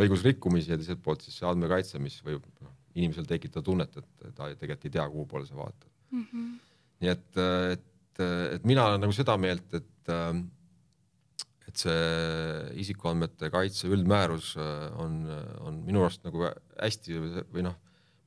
õigusrikkumisi 0.03 0.73
ja 0.73 0.79
teiselt 0.81 1.03
poolt 1.05 1.25
siis 1.27 1.37
see 1.39 1.49
andmekaitse, 1.49 2.01
mis 2.03 2.17
võib 2.25 2.47
noh, 2.65 2.73
inimesel 2.97 3.29
tekitada 3.29 3.65
tunnet, 3.67 4.01
et 4.01 4.33
ta 4.37 4.49
tegelikult 4.57 4.89
ei 4.89 4.97
tea, 4.97 5.07
kuhu 5.13 5.29
poole 5.29 5.49
sa 5.49 5.59
vaatad 5.61 5.89
mm. 6.11 6.25
-hmm. 6.25 6.51
nii 7.05 7.13
et, 7.13 7.39
et, 7.77 8.25
et 8.57 8.67
mina 8.69 8.89
olen 8.89 9.05
nagu 9.05 9.17
seda 9.17 9.37
meelt, 9.41 9.69
et 9.77 10.13
äh, 10.13 10.35
et 11.73 11.79
see 11.79 12.81
isikuandmete 12.83 13.49
kaitse 13.53 13.89
üldmäärus 13.89 14.57
on, 15.01 15.23
on 15.65 15.79
minu 15.87 16.03
arust 16.03 16.25
nagu 16.27 16.43
hästi 16.83 17.21
või 17.55 17.63
noh 17.65 17.79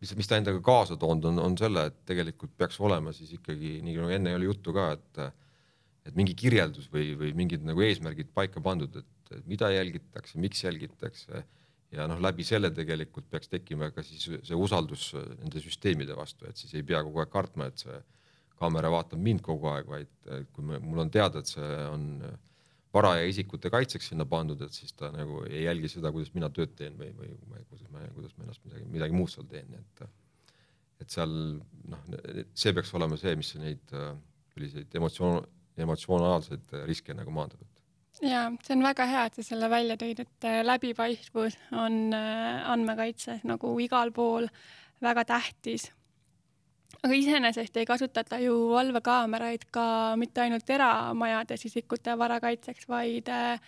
mis, 0.06 0.14
mis 0.20 0.30
ta 0.30 0.38
endaga 0.40 0.62
kaasa 0.64 0.98
toonud 1.02 1.32
on, 1.32 1.42
on 1.42 1.58
selle, 1.60 1.88
et 1.90 1.98
tegelikult 2.08 2.54
peaks 2.60 2.78
olema 2.84 3.14
siis 3.16 3.34
ikkagi 3.40 3.80
nii 3.86 3.98
nagu 3.98 4.14
enne 4.14 4.36
oli 4.38 4.52
juttu 4.52 4.76
ka, 4.76 4.92
et 5.00 5.26
et 6.06 6.14
mingi 6.14 6.36
kirjeldus 6.38 6.86
või, 6.94 7.16
või 7.18 7.32
mingid 7.34 7.64
nagu 7.66 7.82
eesmärgid 7.82 8.30
paika 8.38 8.62
pandud, 8.62 9.00
et 9.00 9.38
mida 9.50 9.72
jälgitakse, 9.74 10.38
miks 10.38 10.60
jälgitakse. 10.62 11.42
Ja 11.96 12.06
noh, 12.06 12.20
läbi 12.22 12.46
selle 12.46 12.70
tegelikult 12.76 13.26
peaks 13.32 13.50
tekkima 13.50 13.88
ka 13.94 14.04
siis 14.06 14.28
see 14.28 14.58
usaldus 14.60 15.08
nende 15.16 15.62
süsteemide 15.64 16.14
vastu, 16.18 16.46
et 16.46 16.62
siis 16.62 16.76
ei 16.78 16.86
pea 16.86 17.02
kogu 17.06 17.24
aeg 17.24 17.32
kartma, 17.34 17.72
et 17.72 17.82
see 17.82 17.98
kaamera 18.60 18.92
vaatab 18.94 19.22
mind 19.22 19.42
kogu 19.46 19.72
aeg, 19.72 19.90
vaid 19.90 20.30
kui 20.54 20.68
me, 20.68 20.78
mul 20.84 21.02
on 21.06 21.12
teada, 21.14 21.42
et 21.42 21.50
see 21.50 21.72
on 21.90 22.06
äh, 22.28 22.38
varaja 22.96 23.26
isikute 23.28 23.72
kaitseks 23.74 24.12
sinna 24.12 24.28
pandud, 24.30 24.62
et 24.66 24.76
siis 24.76 24.96
ta 24.98 25.12
nagu 25.14 25.44
ei 25.50 25.66
jälgi 25.66 25.92
seda, 25.98 26.12
kuidas 26.16 26.32
mina 26.36 26.50
tööd 26.54 26.76
teen 26.80 26.96
või, 27.00 27.12
või 27.18 27.64
kuidas 27.70 27.90
ma, 27.92 28.06
kuidas 28.16 28.36
ma 28.38 28.48
ennast 28.48 28.64
midagi, 28.68 28.88
midagi 28.94 29.18
muud 29.18 29.32
seal 29.34 29.50
teen, 29.52 29.76
et 29.80 30.08
et 31.04 31.12
seal 31.12 31.32
noh, 31.92 32.04
see 32.56 32.72
peaks 32.76 32.94
olema 32.96 33.18
see, 33.20 33.36
mis 33.36 33.52
neid 33.60 33.96
selliseid 34.54 34.94
emotsioon, 34.96 35.42
emotsionaalseid 35.84 36.78
riske 36.88 37.16
nagu 37.18 37.34
maandab. 37.36 37.60
ja 38.24 38.46
see 38.64 38.78
on 38.78 38.86
väga 38.86 39.10
hea, 39.12 39.26
et 39.28 39.38
sa 39.40 39.44
selle 39.50 39.70
välja 39.72 40.00
tõid, 40.00 40.24
et 40.24 40.50
läbipaistvus 40.64 41.60
on 41.76 42.16
äh, 42.16 42.64
andmekaitses 42.72 43.44
nagu 43.44 43.74
igal 43.84 44.16
pool 44.16 44.48
väga 45.04 45.26
tähtis 45.36 45.90
aga 47.06 47.14
iseenesest 47.14 47.78
ei 47.78 47.86
kasutata 47.86 48.40
ju 48.42 48.56
valvekaameraid 48.72 49.68
ka 49.74 50.16
mitte 50.18 50.42
ainult 50.42 50.70
eramajades 50.70 51.66
isikute 51.70 52.16
vara 52.18 52.40
kaitseks, 52.42 52.88
vaid 52.90 53.30
äh, 53.30 53.62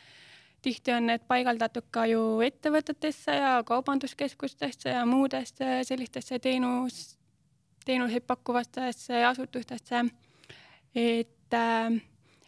tihti 0.62 0.94
on 0.96 1.08
need 1.12 1.24
paigaldatud 1.30 1.86
ka 1.94 2.08
ju 2.10 2.42
ettevõtetesse 2.46 3.38
ja 3.38 3.54
kaubanduskeskustesse 3.68 4.96
ja 4.96 5.06
muudesse 5.06 5.82
sellistesse 5.88 6.40
teenus, 6.40 7.18
teenuseid 7.86 8.26
pakkuvatesse 8.28 9.24
asutustesse. 9.26 10.06
et 10.96 11.54
äh, 11.54 12.02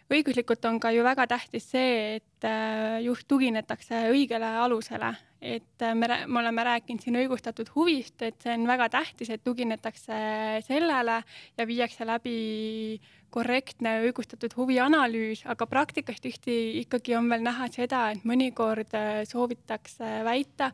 õiguslikult 0.10 0.66
on 0.66 0.80
ka 0.80 0.92
ju 0.92 1.04
väga 1.06 1.28
tähtis 1.28 1.70
see, 1.70 2.16
et 2.18 2.46
äh, 2.48 3.02
just 3.06 3.28
tuginetakse 3.28 4.10
õigele 4.10 4.50
alusele, 4.64 5.14
et 5.42 5.82
äh, 5.82 5.96
me, 5.96 6.08
me 6.28 6.40
oleme 6.40 6.64
rääkinud 6.68 7.04
siin 7.04 7.18
õigustatud 7.22 7.72
huvist, 7.76 8.22
et 8.26 8.40
see 8.44 8.56
on 8.58 8.68
väga 8.68 8.90
tähtis, 8.92 9.32
et 9.32 9.44
tuginetakse 9.44 10.20
sellele 10.68 11.22
ja 11.58 11.68
viiakse 11.68 12.08
läbi 12.08 13.00
korrektne 13.32 14.00
õigustatud 14.08 14.56
huvi 14.58 14.80
analüüs, 14.84 15.46
aga 15.48 15.68
praktikas 15.70 16.20
tihti 16.22 16.80
ikkagi 16.82 17.16
on 17.16 17.30
veel 17.32 17.46
näha 17.46 17.70
seda, 17.72 18.10
et 18.12 18.26
mõnikord 18.28 18.96
äh, 18.98 19.22
soovitakse 19.30 20.20
väita, 20.28 20.74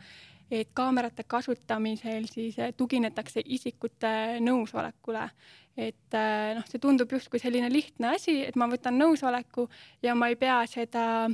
et 0.50 0.72
kaamerate 0.78 1.26
kasutamisel 1.28 2.28
siis 2.30 2.58
tuginetakse 2.78 3.42
isikute 3.46 4.40
nõusolekule. 4.46 5.30
Et 5.76 6.16
äh, 6.16 6.54
noh, 6.56 6.66
see 6.70 6.80
tundub 6.82 7.12
justkui 7.12 7.42
selline 7.42 7.70
lihtne 7.70 8.16
asi, 8.16 8.40
et 8.48 8.56
ma 8.56 8.70
võtan 8.72 8.98
nõusoleku 8.98 9.68
ja 10.06 10.16
ma 10.16 10.32
ei 10.32 10.38
pea 10.40 10.62
seda 10.72 11.28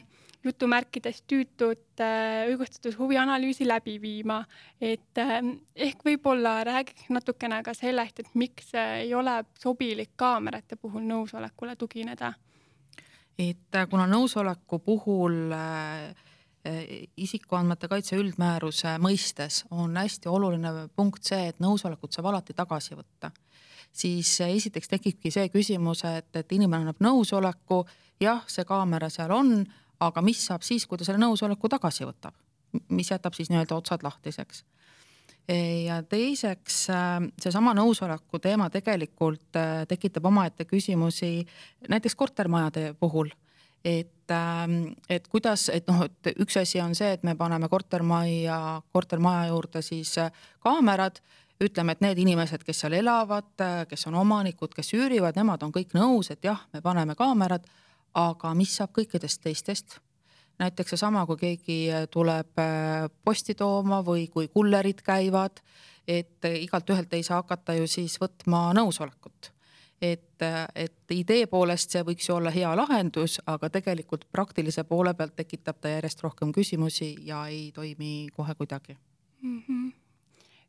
jutumärkides 0.43 1.23
tüütut 1.29 2.01
äh, 2.01 2.47
õigustatud 2.49 2.95
huvianalüüsi 2.97 3.67
läbi 3.67 3.97
viima. 4.01 4.43
et 4.81 5.17
äh, 5.17 5.39
ehk 5.75 6.05
võib-olla 6.05 6.63
räägiks 6.63 7.09
natukene 7.09 7.61
ka 7.63 7.73
sellest, 7.77 8.19
et 8.19 8.31
miks 8.33 8.73
ei 8.75 9.13
ole 9.13 9.43
sobilik 9.59 10.11
kaamerate 10.15 10.75
puhul 10.75 11.05
nõusolekule 11.05 11.75
tugineda. 11.75 12.33
et 13.39 13.79
kuna 13.89 14.07
nõusoleku 14.07 14.79
puhul 14.79 15.53
isikuandmete 17.17 17.87
kaitse 17.89 18.15
üldmääruse 18.21 18.99
mõistes 19.01 19.63
on 19.71 19.95
hästi 19.97 20.29
oluline 20.29 20.89
punkt 20.95 21.25
see, 21.25 21.47
et 21.49 21.57
nõusolekut 21.59 22.13
saab 22.13 22.27
alati 22.29 22.53
tagasi 22.53 22.93
võtta 22.93 23.31
siis 23.91 24.41
esiteks 24.41 24.87
tekibki 24.87 25.31
see 25.31 25.49
küsimus, 25.49 26.03
et, 26.07 26.29
et 26.35 26.51
inimene 26.55 26.85
annab 26.85 27.01
nõusoleku, 27.03 27.83
jah, 28.21 28.43
see 28.47 28.65
kaamera 28.67 29.09
seal 29.11 29.33
on, 29.35 29.65
aga 30.01 30.21
mis 30.25 30.41
saab 30.47 30.65
siis, 30.65 30.87
kui 30.87 30.97
ta 30.97 31.07
selle 31.07 31.21
nõusoleku 31.21 31.69
tagasi 31.69 32.07
võtab, 32.09 32.35
mis 32.89 33.11
jätab 33.11 33.35
siis 33.37 33.51
nii-öelda 33.51 33.77
otsad 33.77 34.03
lahtiseks 34.05 34.63
ja 35.85 36.01
teiseks 36.07 36.85
seesama 37.41 37.73
nõusoleku 37.75 38.39
teema 38.39 38.69
tegelikult 38.71 39.57
äh, 39.57 39.83
tekitab 39.89 40.25
omaette 40.29 40.65
küsimusi 40.69 41.41
näiteks 41.89 42.15
kortermajade 42.15 42.93
puhul. 42.99 43.31
et, 43.83 44.29
ähm, 44.29 44.93
et 45.09 45.27
kuidas, 45.27 45.69
et 45.73 45.87
noh, 45.87 46.03
et 46.05 46.37
üks 46.37 46.57
asi 46.61 46.77
on 46.81 46.93
see, 46.95 47.15
et 47.15 47.23
me 47.23 47.33
paneme 47.35 47.65
kortermajja, 47.69 48.81
kortermaja 48.93 49.47
juurde 49.49 49.81
siis 49.81 50.17
äh, 50.17 50.31
kaamerad 50.59 51.17
ütleme, 51.61 51.91
et 51.91 52.01
need 52.01 52.17
inimesed, 52.21 52.63
kes 52.65 52.83
seal 52.83 52.93
elavad, 52.93 53.49
kes 53.89 54.07
on 54.09 54.15
omanikud, 54.21 54.73
kes 54.73 54.93
üürivad, 54.93 55.37
nemad 55.37 55.63
on 55.65 55.73
kõik 55.73 55.95
nõus, 55.97 56.31
et 56.33 56.45
jah, 56.45 56.61
me 56.73 56.81
paneme 56.81 57.15
kaamerad, 57.17 57.65
aga 58.13 58.53
mis 58.57 58.75
saab 58.75 58.95
kõikidest 58.97 59.43
teistest? 59.43 59.99
näiteks 60.61 60.93
seesama, 60.93 61.25
kui 61.25 61.37
keegi 61.37 61.79
tuleb 62.13 62.59
äh, 62.61 63.07
posti 63.25 63.55
tooma 63.55 64.03
või 64.05 64.27
kui 64.29 64.47
kullerid 64.47 65.01
käivad 65.01 65.63
et 66.07 66.45
igalt 66.45 66.89
ühelt 66.89 67.13
ei 67.13 67.23
saa 67.23 67.41
hakata 67.41 67.73
ju 67.77 67.87
siis 67.89 68.17
võtma 68.21 68.69
nõusolekut 68.77 69.51
et, 70.01 70.43
et 70.75 71.13
idee 71.13 71.45
poolest 71.49 71.93
see 71.93 72.01
võiks 72.05 72.27
ju 72.27 72.35
olla 72.35 72.51
hea 72.53 72.71
lahendus, 72.77 73.37
aga 73.49 73.69
tegelikult 73.69 74.25
praktilise 74.33 74.83
poole 74.89 75.13
pealt 75.17 75.35
tekitab 75.37 75.77
ta 75.81 75.93
järjest 75.93 76.23
rohkem 76.25 76.53
küsimusi 76.55 77.13
ja 77.27 77.45
ei 77.47 77.69
toimi 77.75 78.29
kohe 78.35 78.55
kuidagi 78.55 78.97
mm. 79.41 79.63
-hmm. 79.67 79.91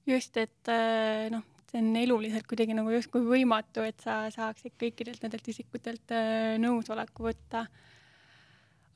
just, 0.06 0.36
et 0.36 0.68
äh, 0.68 1.30
noh, 1.30 1.42
see 1.72 1.80
on 1.80 1.96
eluliselt 1.96 2.46
kuidagi 2.48 2.76
nagu 2.76 2.92
justkui 2.92 3.24
võimatu, 3.24 3.84
et 3.86 4.00
sa 4.04 4.26
saaksid 4.32 4.76
kõikidelt 4.80 5.22
nendelt 5.24 5.48
isikutelt 5.48 6.12
äh, 6.12 6.54
nõusoleku 6.60 7.28
võtta. 7.30 7.66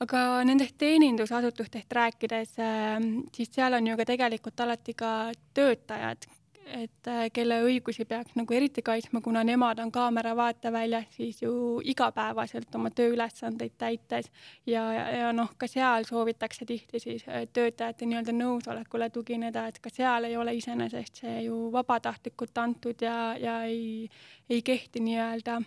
aga 0.04 0.44
nendest 0.44 0.76
teenindusasutustest 0.78 1.92
rääkides, 1.92 2.58
äh, 2.60 2.98
siis 3.32 3.52
seal 3.52 3.78
on 3.78 3.86
ju 3.86 3.96
ka 3.96 4.04
tegelikult 4.12 4.60
alati 4.60 4.94
ka 4.94 5.12
töötajad, 5.56 6.28
et 6.66 7.08
äh, 7.08 7.26
kelle 7.32 7.58
õigusi 7.64 8.04
peaks 8.08 8.34
nagu 8.38 8.54
eriti 8.54 8.82
kaitsma, 8.82 9.20
kuna 9.22 9.42
nemad 9.46 9.78
on 9.82 9.92
kaamera 9.94 10.34
vaateväljas 10.36 11.06
siis 11.16 11.42
ju 11.42 11.80
igapäevaselt 11.84 12.74
oma 12.74 12.90
tööülesandeid 12.90 13.76
täites 13.78 14.30
ja, 14.66 14.82
ja, 14.92 15.04
ja 15.20 15.32
noh, 15.36 15.52
ka 15.58 15.68
seal 15.70 16.06
soovitakse 16.08 16.66
tihti 16.66 17.00
siis 17.02 17.26
äh, 17.28 17.46
töötajate 17.52 18.08
nii-öelda 18.08 18.34
nõusolekule 18.34 19.10
tugineda, 19.14 19.66
et 19.70 19.78
ka 19.82 19.92
seal 19.92 20.26
ei 20.28 20.36
ole 20.36 20.56
iseenesest 20.58 21.22
see 21.22 21.44
ju 21.46 21.70
vabatahtlikult 21.74 22.58
antud 22.58 23.06
ja, 23.06 23.36
ja 23.40 23.60
ei, 23.68 24.10
ei 24.50 24.62
kehti 24.66 25.02
nii-öelda. 25.06 25.60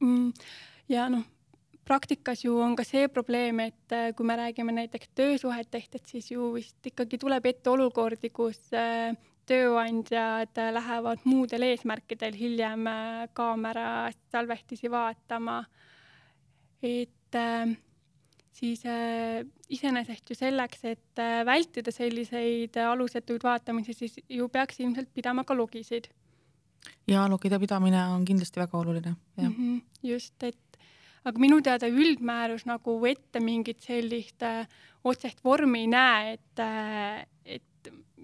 Mm, 0.00 0.32
ja 0.88 1.10
noh, 1.12 1.26
praktikas 1.84 2.44
ju 2.44 2.56
on 2.60 2.72
ka 2.76 2.86
see 2.88 3.08
probleem, 3.12 3.60
et 3.68 3.92
äh, 3.92 4.08
kui 4.16 4.26
me 4.26 4.40
räägime 4.40 4.72
näiteks 4.80 5.12
töösuhetest, 5.14 6.00
et 6.00 6.16
siis 6.16 6.32
ju 6.32 6.54
vist 6.56 6.88
ikkagi 6.88 7.20
tuleb 7.20 7.52
ette 7.52 7.70
olukordi, 7.70 8.32
kus 8.32 8.72
tööandjad 9.48 10.60
lähevad 10.76 11.24
muudel 11.28 11.66
eesmärkidel 11.68 12.36
hiljem 12.38 12.86
äh, 12.90 13.24
kaamera 13.32 14.10
salvestisi 14.32 14.90
vaatama. 14.90 15.64
et 16.82 17.34
äh, 17.34 17.76
siis 18.52 18.84
äh, 18.86 19.44
iseenesest 19.68 20.30
ju 20.30 20.36
selleks, 20.36 20.84
et 20.84 21.22
vältida 21.46 21.92
selliseid 21.92 22.76
alusetuid 22.76 23.42
vaatamisi, 23.42 23.92
siis 23.92 24.20
ju 24.28 24.48
peaks 24.48 24.80
ilmselt 24.80 25.08
pidama 25.14 25.44
ka 25.44 25.56
logisid. 25.56 26.08
ja 27.08 27.28
logide 27.28 27.58
pidamine 27.58 28.06
on 28.14 28.24
kindlasti 28.24 28.60
väga 28.60 28.78
oluline, 28.78 29.16
jah 29.36 29.48
mm. 29.48 29.54
-hmm, 29.58 29.82
just, 30.02 30.42
et 30.42 30.78
aga 31.24 31.40
minu 31.40 31.60
teada 31.64 31.88
üldmäärus 31.88 32.66
nagu 32.68 32.96
ette 33.08 33.40
mingit 33.40 33.80
sellist 33.80 34.42
äh, 34.42 34.66
otsest 35.04 35.44
vormi 35.44 35.84
ei 35.84 35.86
näe, 35.86 36.32
et 36.32 36.60
äh,, 36.60 37.26
et 37.44 37.62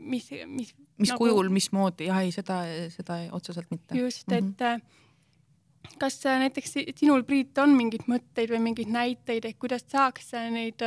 mis, 0.00 0.30
mis 0.46 0.74
mis 1.00 1.12
nagu... 1.12 1.24
kujul, 1.24 1.50
mismoodi, 1.52 2.08
jah, 2.10 2.24
ei, 2.24 2.32
seda, 2.34 2.62
seda 2.92 3.20
otseselt 3.36 3.70
mitte. 3.72 3.96
just, 3.98 4.26
et 4.28 4.44
mm 4.44 4.54
-hmm. 4.58 5.96
kas 5.98 6.18
äh, 6.26 6.38
näiteks 6.44 6.74
sinul, 7.00 7.22
Priit, 7.28 7.58
on 7.58 7.74
mingeid 7.76 8.04
mõtteid 8.08 8.52
või 8.52 8.60
mingeid 8.68 8.92
näiteid, 8.92 9.44
et 9.44 9.58
kuidas 9.58 9.84
saaks 9.88 10.34
äh, 10.34 10.50
neid 10.52 10.84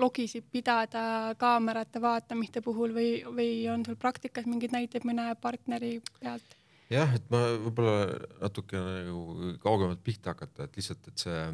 logisid 0.00 0.48
pidada 0.52 1.34
kaamerate 1.38 2.00
vaatamiste 2.00 2.60
puhul 2.60 2.94
või, 2.96 3.10
või 3.26 3.68
on 3.72 3.84
sul 3.86 3.96
praktikas 3.96 4.46
mingeid 4.46 4.72
näiteid 4.72 5.04
mõne 5.04 5.34
partneri 5.40 6.00
pealt? 6.20 6.56
jah, 6.90 7.14
et 7.14 7.28
ma 7.30 7.44
võib-olla 7.66 8.18
natukene 8.40 9.04
nagu 9.04 9.52
kaugemalt 9.60 10.02
pihta 10.04 10.34
hakata, 10.34 10.64
et 10.64 10.76
lihtsalt, 10.76 11.08
et 11.08 11.18
see, 11.18 11.44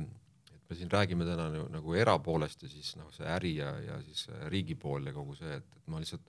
et 0.54 0.70
me 0.70 0.76
siin 0.76 0.90
räägime 0.90 1.24
täna 1.24 1.50
nagu, 1.50 1.68
nagu 1.70 1.94
erapoolest 1.94 2.62
ja 2.62 2.68
siis 2.68 2.96
noh, 2.96 3.10
see 3.14 3.26
äri 3.26 3.56
ja, 3.56 3.70
ja 3.80 4.00
siis 4.02 4.26
riigi 4.50 4.74
pool 4.74 5.06
ja 5.06 5.12
kogu 5.12 5.34
see, 5.38 5.60
et, 5.60 5.76
et 5.78 5.86
ma 5.86 6.02
lihtsalt 6.02 6.26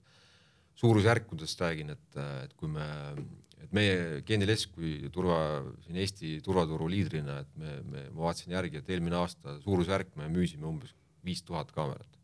suurusjärkudest 0.80 1.60
räägin, 1.60 1.92
et, 1.94 2.20
et 2.44 2.54
kui 2.58 2.70
me, 2.72 2.86
et 3.60 3.72
meie 3.76 4.20
Genilesk 4.26 4.72
kui 4.76 4.94
turva, 5.12 5.40
siin 5.84 5.98
Eesti 6.00 6.38
turvaturu 6.44 6.88
liidrina, 6.90 7.40
et 7.44 7.58
me, 7.60 7.76
me, 7.84 8.06
ma 8.14 8.28
vaatasin 8.28 8.56
järgi, 8.56 8.80
et 8.80 8.94
eelmine 8.94 9.18
aasta 9.20 9.58
suurusjärk 9.64 10.16
me 10.20 10.30
müüsime 10.32 10.68
umbes 10.70 10.94
viis 11.26 11.44
tuhat 11.44 11.72
kaamerat. 11.76 12.18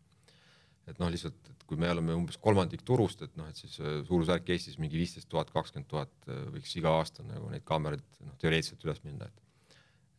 et 0.86 1.00
noh, 1.02 1.10
lihtsalt, 1.10 1.48
et 1.50 1.64
kui 1.66 1.78
me 1.82 1.88
oleme 1.90 2.14
umbes 2.14 2.36
kolmandik 2.38 2.84
turust, 2.86 3.24
et 3.26 3.32
noh, 3.36 3.48
et 3.50 3.58
siis 3.58 3.74
äh, 3.82 3.98
suurusjärk 4.06 4.52
Eestis 4.54 4.78
mingi 4.78 5.00
viisteist 5.00 5.28
tuhat, 5.28 5.50
kakskümmend 5.50 5.88
tuhat 5.90 6.30
äh, 6.30 6.44
võiks 6.54 6.76
iga 6.78 6.92
aasta 7.00 7.26
nagu 7.26 7.50
neid 7.50 7.64
kaameraid 7.66 8.04
noh, 8.22 8.36
teoreetiliselt 8.40 8.86
üles 8.86 9.02
minna, 9.04 9.26
et 9.26 9.42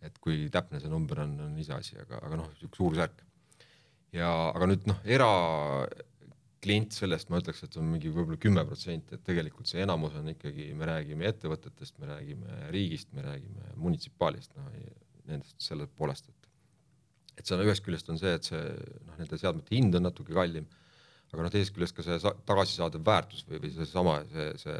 et 0.06 0.20
kui 0.22 0.44
täpne 0.54 0.78
see 0.78 0.92
number 0.92 1.24
on, 1.24 1.32
on 1.48 1.56
iseasi, 1.58 1.96
aga, 2.04 2.20
aga 2.28 2.38
noh, 2.38 2.52
niisugune 2.52 2.78
suurusjärk. 2.78 3.24
ja 4.14 4.28
aga 4.52 4.68
nüüd 4.70 4.86
noh, 4.92 5.00
era 5.18 5.30
klient 6.64 6.96
sellest 6.96 7.30
ma 7.30 7.40
ütleks, 7.42 7.62
et 7.66 7.76
on 7.78 7.86
mingi 7.92 8.10
võib-olla 8.10 8.40
kümme 8.42 8.64
protsenti, 8.66 9.16
et 9.16 9.24
tegelikult 9.26 9.70
see 9.70 9.84
enamus 9.84 10.16
on 10.18 10.32
ikkagi, 10.32 10.72
me 10.78 10.88
räägime 10.90 11.28
ettevõtetest, 11.30 12.00
me 12.02 12.10
räägime 12.10 12.72
riigist, 12.74 13.12
me 13.14 13.26
räägime 13.26 13.76
munitsipaalist, 13.78 14.56
noh 14.58 14.72
nendest 15.28 15.60
selle 15.62 15.88
poolest, 16.00 16.30
et 16.32 16.48
et 17.38 17.46
see 17.46 17.54
on 17.54 17.62
ühest 17.68 17.84
küljest 17.86 18.08
on 18.10 18.18
see, 18.18 18.34
et 18.34 18.48
see 18.50 18.62
noh, 19.06 19.14
nende 19.20 19.38
seadmete 19.38 19.76
hind 19.76 19.94
on 20.00 20.08
natuke 20.08 20.34
kallim, 20.34 20.66
aga 21.30 21.44
noh, 21.46 21.52
teisest 21.54 21.76
küljest 21.76 21.94
ka 21.94 22.06
see 22.06 22.18
tagasisaadav 22.50 23.04
väärtus 23.06 23.44
või, 23.46 23.60
või 23.62 23.74
seesama, 23.76 24.16
see, 24.32 24.48
see 24.64 24.78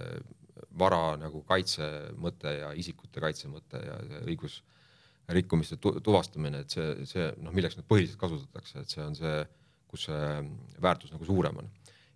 vara 0.82 1.02
nagu 1.22 1.44
kaitse 1.46 1.86
mõte 2.18 2.56
ja 2.56 2.72
isikute 2.74 3.22
kaitse 3.22 3.52
mõte 3.52 3.82
ja 3.84 4.00
see 4.08 4.24
õigusrikkumiste 4.32 5.78
tuvastamine, 5.84 6.64
et 6.66 6.74
see, 6.74 7.06
see 7.10 7.30
noh, 7.44 7.54
milleks 7.54 7.78
neid 7.78 7.90
põhiliselt 7.92 8.22
kasutatakse, 8.24 8.82
et 8.82 8.96
see 8.96 9.06
on 9.06 9.18
see 9.20 9.38
kus 9.92 10.08
see 10.10 10.24
väärtus 10.84 11.14
nagu 11.14 11.28
suurem 11.28 11.62
on. 11.64 11.70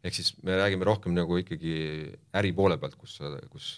ehk 0.04 0.18
siis 0.18 0.34
me 0.44 0.58
räägime 0.58 0.88
rohkem 0.88 1.14
nagu 1.14 1.38
ikkagi 1.38 1.76
äri 2.38 2.52
poole 2.58 2.78
pealt, 2.82 2.98
kus, 3.00 3.20
kus, 3.54 3.78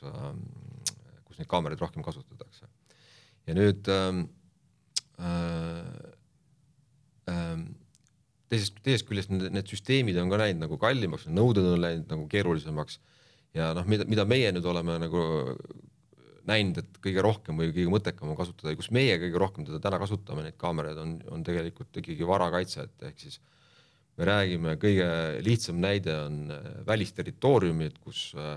kus 1.27 1.39
neid 1.39 1.49
kaameraid 1.51 1.81
rohkem 1.83 2.05
kasutatakse. 2.05 2.69
ja 3.47 3.55
nüüd 3.57 3.89
ähm, 3.91 4.25
äh, 5.19 5.87
äh, 7.31 7.63
teisest, 8.53 8.77
teisest 8.85 9.07
küljest 9.09 9.33
need, 9.33 9.49
need 9.53 9.71
süsteemid 9.71 10.19
on 10.21 10.31
ka 10.31 10.39
läinud 10.43 10.67
nagu 10.67 10.79
kallimaks, 10.81 11.27
nõuded 11.31 11.65
on 11.73 11.81
läinud 11.81 12.11
nagu 12.11 12.27
keerulisemaks 12.31 12.99
ja 13.57 13.71
noh, 13.77 13.87
mida, 13.89 14.07
mida 14.09 14.25
meie 14.29 14.51
nüüd 14.53 14.67
oleme 14.69 14.97
nagu 15.01 15.23
näinud, 16.49 16.79
et 16.81 16.99
kõige 17.03 17.23
rohkem 17.23 17.59
või 17.59 17.71
kõige 17.71 17.91
mõttekam 17.91 18.31
on 18.33 18.37
kasutada 18.37 18.73
ja 18.73 18.79
kus 18.79 18.91
meie 18.95 19.15
kõige 19.21 19.39
rohkem 19.39 19.67
teda 19.67 19.79
täna 19.83 19.99
kasutame, 20.01 20.43
neid 20.45 20.57
kaameraid 20.59 20.99
on, 20.99 21.15
on 21.31 21.43
tegelikult 21.45 22.01
ikkagi 22.01 22.27
varakaitse, 22.27 22.87
et 22.87 23.05
ehk 23.09 23.21
siis 23.23 23.39
me 24.19 24.27
räägime, 24.27 24.75
kõige 24.81 25.07
lihtsam 25.45 25.79
näide 25.81 26.13
on 26.27 26.53
äh, 26.53 26.69
välisterritooriumid, 26.87 27.97
kus 28.03 28.29
äh, 28.37 28.55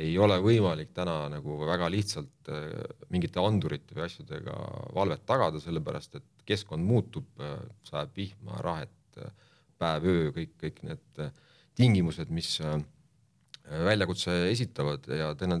ei 0.00 0.12
ole 0.22 0.36
võimalik 0.44 0.92
täna 0.94 1.24
nagu 1.32 1.56
väga 1.64 1.88
lihtsalt 1.92 2.50
äh, 2.52 2.68
mingite 3.12 3.42
andurite 3.42 3.96
või 3.96 4.06
asjadega 4.06 4.56
valvet 4.96 5.24
tagada, 5.28 5.62
sellepärast 5.62 6.20
et 6.20 6.46
keskkond 6.50 6.82
muutub, 6.82 7.28
sajab 7.86 8.16
vihma, 8.16 8.56
rahet, 8.64 9.20
päev, 9.78 10.06
öö, 10.10 10.30
kõik, 10.34 10.56
kõik 10.58 10.80
need 10.82 11.20
tingimused, 11.78 12.32
mis 12.34 12.56
väljakutse 13.70 14.34
esitavad. 14.50 15.06
Ja 15.14 15.28
täna, 15.38 15.60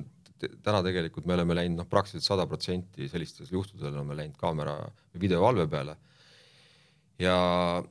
täna 0.64 0.80
tegelikult 0.82 1.28
me 1.30 1.36
oleme 1.36 1.54
läinud 1.60 1.84
noh, 1.84 1.86
praktiliselt 1.86 2.26
sada 2.26 2.48
protsenti 2.50 3.06
sellistel 3.12 3.46
juhtudel 3.54 3.92
oleme 3.92 4.18
läinud 4.18 4.40
kaamera 4.40 4.74
või 5.12 5.28
videovalve 5.28 5.68
peale 5.70 5.94
ja 7.20 7.34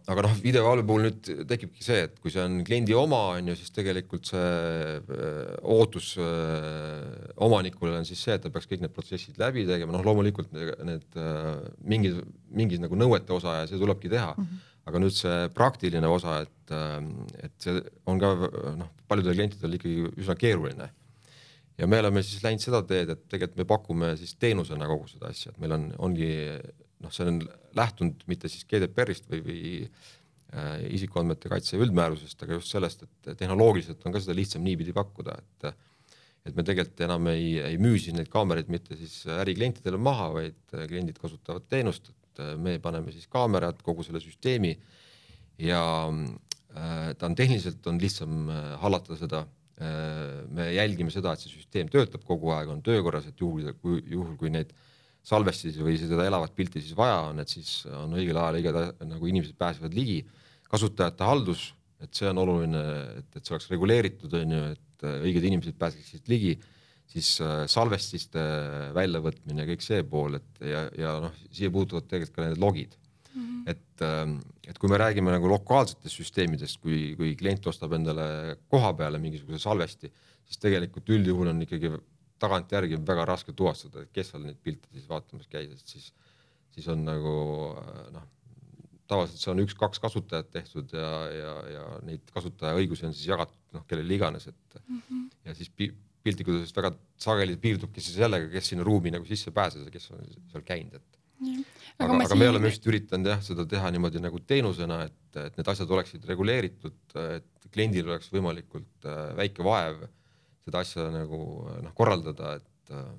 aga 0.09 0.23
noh, 0.25 0.33
videovalve 0.41 0.85
puhul 0.87 1.05
nüüd 1.05 1.29
tekibki 1.49 1.83
see, 1.85 2.05
et 2.07 2.15
kui 2.21 2.33
see 2.33 2.41
on 2.41 2.59
kliendi 2.65 2.95
oma, 2.97 3.21
on 3.37 3.51
ju, 3.51 3.57
siis 3.59 3.73
tegelikult 3.75 4.29
see 4.31 4.41
öö, 4.41 5.57
ootus 5.75 6.15
öö, 6.17 7.27
omanikule 7.45 7.99
on 7.99 8.07
siis 8.09 8.23
see, 8.25 8.37
et 8.37 8.45
ta 8.45 8.51
peaks 8.53 8.69
kõik 8.69 8.83
need 8.83 8.95
protsessid 8.95 9.37
läbi 9.41 9.67
tegema, 9.69 9.93
noh, 9.95 10.05
loomulikult 10.07 10.53
need, 10.55 10.73
need 10.89 11.19
mingid, 11.93 12.23
mingid 12.49 12.83
nagu 12.85 12.97
nõuete 12.97 13.35
osa 13.37 13.61
ja 13.61 13.69
see 13.69 13.81
tulebki 13.81 14.11
teha 14.11 14.33
mm. 14.33 14.45
-hmm. 14.45 14.65
aga 14.89 15.03
nüüd 15.05 15.17
see 15.17 15.37
praktiline 15.57 16.09
osa, 16.09 16.39
et, 16.47 16.77
et 17.45 17.53
see 17.61 17.83
on 18.09 18.21
ka 18.21 18.33
noh, 18.81 18.89
paljudel 19.07 19.37
klientidel 19.37 19.77
ikkagi 19.77 20.09
üsna 20.17 20.37
keeruline 20.39 20.89
ja 21.79 21.87
me 21.87 22.01
oleme 22.01 22.25
siis 22.25 22.43
läinud 22.43 22.63
seda 22.63 22.81
teed, 22.87 23.13
et 23.13 23.25
tegelikult 23.31 23.61
me 23.61 23.69
pakume 23.69 24.13
siis 24.19 24.33
teenusena 24.41 24.87
kogu 24.89 25.07
seda 25.11 25.29
asja, 25.29 25.53
et 25.53 25.61
meil 25.61 25.77
on, 25.77 25.91
ongi 26.09 26.33
noh, 27.03 27.13
see 27.13 27.27
on 27.27 27.41
lähtunud 27.77 28.23
mitte 28.29 28.51
siis 28.51 28.65
GDPR-ist 28.69 29.29
või, 29.31 29.41
või 29.45 29.59
äh, 29.83 30.88
isikuandmete 30.97 31.51
kaitse 31.51 31.79
üldmäärusest, 31.79 32.43
aga 32.45 32.57
just 32.57 32.73
sellest, 32.73 33.05
et 33.05 33.38
tehnoloogiliselt 33.39 34.03
on 34.05 34.15
ka 34.15 34.21
seda 34.23 34.35
lihtsam 34.38 34.65
niipidi 34.65 34.95
pakkuda, 34.95 35.38
et 35.39 35.71
et 36.47 36.55
me 36.55 36.63
tegelikult 36.63 37.01
enam 37.03 37.27
ei, 37.29 37.57
ei 37.62 37.75
müü 37.77 37.97
siis 37.99 38.15
neid 38.15 38.29
kaameraid 38.31 38.69
mitte 38.71 38.95
siis 38.97 39.25
äriklientidele 39.29 39.99
maha, 40.01 40.29
vaid 40.38 40.71
kliendid 40.71 41.19
kasutavad 41.19 41.65
teenust, 41.69 42.07
et 42.09 42.41
me 42.57 42.77
paneme 42.81 43.12
siis 43.13 43.27
kaamerad, 43.29 43.81
kogu 43.85 44.05
selle 44.07 44.21
süsteemi 44.23 44.71
ja 45.62 45.81
äh, 46.07 47.12
ta 47.19 47.27
on 47.27 47.35
tehniliselt 47.38 47.85
on 47.91 47.99
lihtsam 48.01 48.47
äh, 48.49 48.69
hallata 48.81 49.19
seda 49.19 49.43
äh,. 49.43 50.47
me 50.47 50.71
jälgime 50.73 51.12
seda, 51.13 51.35
et 51.35 51.43
see 51.43 51.51
süsteem 51.51 51.91
töötab 51.91 52.23
kogu 52.25 52.55
aeg, 52.55 52.71
on 52.71 52.81
töökorras, 52.88 53.27
et 53.29 53.43
juhul, 53.43 53.67
juhul, 53.83 54.33
kui 54.39 54.55
neid 54.55 54.71
äh, 54.71 54.88
salvestisi 55.25 55.84
või 55.84 55.97
seda 55.99 56.25
elavat 56.25 56.53
pilti 56.55 56.82
siis 56.84 56.95
vaja 56.97 57.19
on, 57.29 57.41
et 57.43 57.51
siis 57.51 57.84
on 57.91 58.15
õigel 58.17 58.38
ajal 58.39 58.60
õiged 58.60 59.05
nagu 59.10 59.29
inimesed 59.29 59.58
pääsevad 59.60 59.95
ligi. 59.97 60.23
kasutajate 60.69 61.25
haldus, 61.25 61.73
et 61.99 62.13
see 62.13 62.29
on 62.29 62.38
oluline, 62.38 62.82
et, 63.19 63.29
et 63.36 63.41
see 63.41 63.55
oleks 63.55 63.69
reguleeritud, 63.71 64.34
on 64.38 64.51
ju, 64.53 64.65
et 64.75 65.05
äh, 65.08 65.23
õiged 65.25 65.47
inimesed 65.49 65.77
pääseksid 65.79 66.29
ligi, 66.29 66.53
siis 67.10 67.32
äh, 67.41 67.63
salvestiste 67.71 68.43
väljavõtmine 68.93 69.65
ja 69.65 69.69
kõik 69.71 69.86
see 69.86 70.03
pool, 70.08 70.38
et 70.38 70.62
ja, 70.62 70.86
ja 70.97 71.15
noh, 71.23 71.36
siia 71.49 71.73
puutuvad 71.73 72.05
tegelikult 72.08 72.38
ka 72.38 72.45
need 72.45 72.62
logid 72.62 72.93
mm. 73.34 73.41
-hmm. 73.41 73.63
et, 73.73 74.05
ähm, 74.05 74.38
et 74.67 74.77
kui 74.77 74.89
me 74.89 75.01
räägime 75.01 75.34
nagu 75.34 75.49
lokaalsetest 75.49 76.21
süsteemidest, 76.21 76.79
kui, 76.82 77.15
kui 77.17 77.36
klient 77.36 77.67
ostab 77.67 77.93
endale 77.97 78.58
koha 78.69 78.93
peale 78.93 79.19
mingisuguse 79.19 79.60
salvesti, 79.60 80.12
siis 80.45 80.62
tegelikult 80.62 81.10
üldjuhul 81.10 81.49
on 81.49 81.65
ikkagi 81.65 81.91
tagantjärgi 82.39 82.99
väga 83.08 83.25
raske 83.30 83.54
tuvastada, 83.56 84.04
et 84.04 84.12
kes 84.15 84.32
seal 84.32 84.43
neid 84.45 84.60
pilte 84.63 84.91
siis 84.93 85.08
vaatamas 85.10 85.47
käis, 85.52 85.71
et 85.75 85.95
siis, 85.95 86.12
siis 86.75 86.88
on 86.91 87.06
nagu 87.08 87.38
noh 88.15 88.28
tavaliselt 89.10 89.41
see 89.41 89.54
on 89.54 89.63
üks-kaks 89.63 90.02
kasutajat 90.04 90.52
tehtud 90.54 90.93
ja, 90.93 91.10
ja, 91.34 91.54
ja 91.73 91.86
neid 92.06 92.30
kasutajaõigusi 92.34 93.08
on 93.10 93.15
siis 93.15 93.30
jagatud 93.32 93.78
noh, 93.78 93.86
kellele 93.89 94.15
iganes, 94.15 94.47
et 94.52 94.80
mm 94.86 95.02
-hmm. 95.02 95.25
ja 95.49 95.56
siis 95.58 95.71
pi 95.73 95.91
piltlikult 96.23 96.58
öeldes 96.58 96.75
väga 96.75 96.91
sageli 97.23 97.56
piirdubki 97.58 98.02
siis 98.04 98.17
sellega, 98.19 98.49
kes 98.52 98.73
sinna 98.73 98.84
ruumi 98.84 99.12
nagu 99.13 99.25
sisse 99.25 99.54
pääses 99.56 99.86
ja 99.86 99.91
kes 99.93 100.10
on 100.12 100.25
seal 100.52 100.65
käinud, 100.67 100.99
et 100.99 101.19
ja. 101.47 101.63
aga, 101.97 102.13
aga, 102.13 102.25
aga 102.25 102.36
me 102.36 102.49
oleme 102.52 102.71
just 102.71 102.88
üritanud 102.91 103.32
jah, 103.32 103.41
seda 103.45 103.65
teha 103.65 103.91
niimoodi 103.95 104.21
nagu 104.21 104.41
teenusena, 104.52 105.04
et, 105.08 105.39
et 105.45 105.58
need 105.58 105.71
asjad 105.73 105.95
oleksid 105.95 106.28
reguleeritud, 106.28 106.99
et 107.38 107.69
kliendil 107.71 108.12
oleks 108.12 108.32
võimalikult 108.34 109.08
äh, 109.08 109.21
väike 109.39 109.63
vaev 109.63 110.04
seda 110.69 110.84
asja 110.86 111.10
nagu 111.13 111.41
noh, 111.84 111.93
korraldada, 111.97 112.58
et 112.62 112.93
äh, 112.95 113.10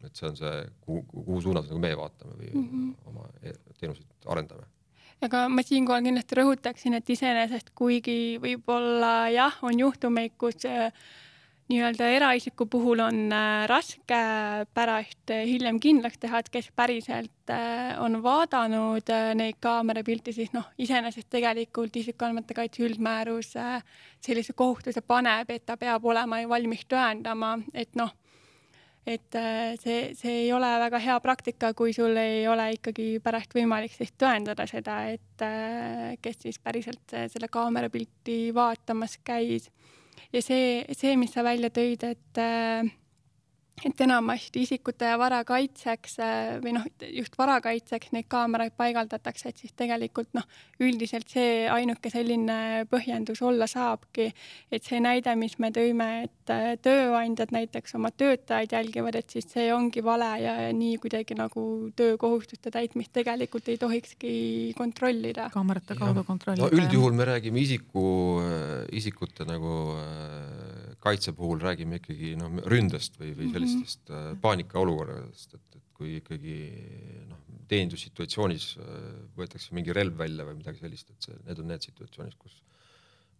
et 0.00 0.16
see 0.16 0.28
on 0.30 0.36
see, 0.36 0.60
kuhu, 0.80 1.02
kuhu 1.10 1.40
suunas 1.44 1.66
nagu 1.68 1.80
meie 1.82 1.96
vaatame 1.98 2.36
või 2.38 2.52
mm 2.54 2.68
-hmm. 2.68 2.92
oma 3.10 3.26
e-, 3.42 3.58
teenuseid 3.80 4.30
arendame 4.32 4.64
aga 5.26 5.48
ma 5.52 5.64
siinkohal 5.64 6.04
kindlasti 6.06 6.38
rõhutaksin, 6.38 6.96
et 6.96 7.10
iseenesest 7.12 7.74
kuigi 7.76 8.38
võib-olla 8.42 9.28
jah, 9.32 9.58
on 9.66 9.82
juhtumeid, 9.82 10.36
kus 10.40 10.64
äh, 10.68 10.92
nii-öelda 11.70 12.08
eraisiku 12.16 12.66
puhul 12.70 13.02
on 13.04 13.32
äh, 13.32 13.64
raske 13.70 14.20
pärast 14.74 15.32
äh, 15.34 15.44
hiljem 15.48 15.80
kindlaks 15.82 16.18
teha, 16.22 16.42
et 16.42 16.50
kes 16.52 16.70
päriselt 16.76 17.30
on 17.98 18.20
vaadanud 18.22 19.08
neid 19.34 19.56
kaamerapilte, 19.58 20.30
siis 20.30 20.52
noh, 20.54 20.68
iseenesest 20.78 21.26
tegelikult 21.34 21.96
isikuandmete 21.98 22.54
kaitse 22.54 22.84
üldmäärus 22.86 23.56
sellise 24.22 24.54
kohustuse 24.54 25.02
paneb, 25.02 25.50
et 25.50 25.64
ta 25.66 25.74
peab 25.80 26.06
olema 26.06 26.38
ju 26.38 26.52
valmis 26.52 26.84
tõendama, 26.86 27.56
et 27.74 27.98
noh 27.98 28.14
et 29.06 29.34
äh, 29.34 29.76
see, 29.80 30.12
see 30.14 30.34
ei 30.44 30.52
ole 30.52 30.68
väga 30.82 31.00
hea 31.02 31.16
praktika, 31.24 31.72
kui 31.76 31.94
sul 31.96 32.16
ei 32.20 32.44
ole 32.48 32.70
ikkagi 32.76 33.14
pärast 33.24 33.54
võimalik 33.56 33.94
siis 33.94 34.12
tõendada 34.18 34.66
seda, 34.68 35.02
et 35.14 35.44
äh, 35.44 36.16
kes 36.22 36.42
siis 36.44 36.60
päriselt 36.62 37.16
selle 37.32 37.48
kaamerapilti 37.52 38.42
vaatamas 38.54 39.18
käis. 39.24 39.70
Ja 40.32 40.42
see, 40.42 40.84
see, 40.96 41.16
mis 41.20 41.32
sa 41.34 41.44
välja 41.46 41.70
tõid, 41.74 42.04
et 42.06 42.42
äh, 42.42 42.90
et 43.84 44.00
enamasti 44.04 44.64
isikute 44.64 45.08
ja 45.08 45.16
vara 45.20 45.40
kaitseks 45.46 46.16
äh, 46.20 46.48
või 46.62 46.74
noh, 46.76 46.84
just 47.14 47.36
vara 47.40 47.58
kaitseks 47.64 48.12
neid 48.14 48.28
kaameraid 48.30 48.74
paigaldatakse, 48.78 49.50
et 49.50 49.62
siis 49.62 49.74
tegelikult 49.76 50.32
noh, 50.36 50.44
üldiselt 50.82 51.30
see 51.32 51.64
ainuke 51.70 52.12
selline 52.12 52.86
põhjendus 52.90 53.40
olla 53.46 53.68
saabki, 53.70 54.30
et 54.72 54.86
see 54.86 55.00
näide, 55.02 55.34
mis 55.40 55.56
me 55.62 55.72
tõime, 55.74 56.08
et 56.26 56.52
äh, 56.52 56.74
tööandjad 56.82 57.54
näiteks 57.56 57.96
oma 57.98 58.12
töötajaid 58.12 58.74
jälgivad, 58.76 59.16
et 59.20 59.36
siis 59.36 59.48
see 59.50 59.70
ongi 59.74 60.04
vale 60.04 60.30
ja, 60.42 60.56
ja 60.66 60.76
nii 60.76 60.98
kuidagi 61.00 61.38
nagu 61.38 61.64
töökohustuste 61.96 62.72
täitmist 62.74 63.14
tegelikult 63.16 63.68
ei 63.72 63.80
tohikski 63.80 64.34
kontrollida. 64.78 65.48
kaamerate 65.54 65.96
kaudu 65.98 66.24
kontrollida. 66.28 66.66
no 66.66 66.72
üldjuhul 66.74 67.16
me 67.16 67.28
räägime 67.32 67.64
isiku, 67.64 68.04
isikute 68.96 69.44
nagu 69.48 69.72
kaitse 71.00 71.32
puhul 71.36 71.60
räägime 71.62 72.00
ikkagi 72.00 72.34
noh, 72.38 72.60
ründest 72.70 73.16
või, 73.20 73.32
või 73.36 73.50
sellist 73.54 73.80
sellistest 73.80 74.12
äh, 74.12 74.26
paanikaolukordadest, 74.42 75.54
et, 75.56 75.78
et 75.78 75.86
kui 75.96 76.16
ikkagi 76.18 76.56
noh, 77.30 77.40
teenindussituatsioonis 77.70 78.66
äh, 78.80 79.06
võetakse 79.38 79.76
mingi 79.76 79.94
relv 79.96 80.18
välja 80.20 80.46
või 80.48 80.58
midagi 80.60 80.84
sellist, 80.84 81.12
et 81.14 81.28
see, 81.28 81.38
need 81.46 81.62
on 81.62 81.70
need 81.72 81.86
situatsioonid, 81.88 82.36
kus, 82.40 82.58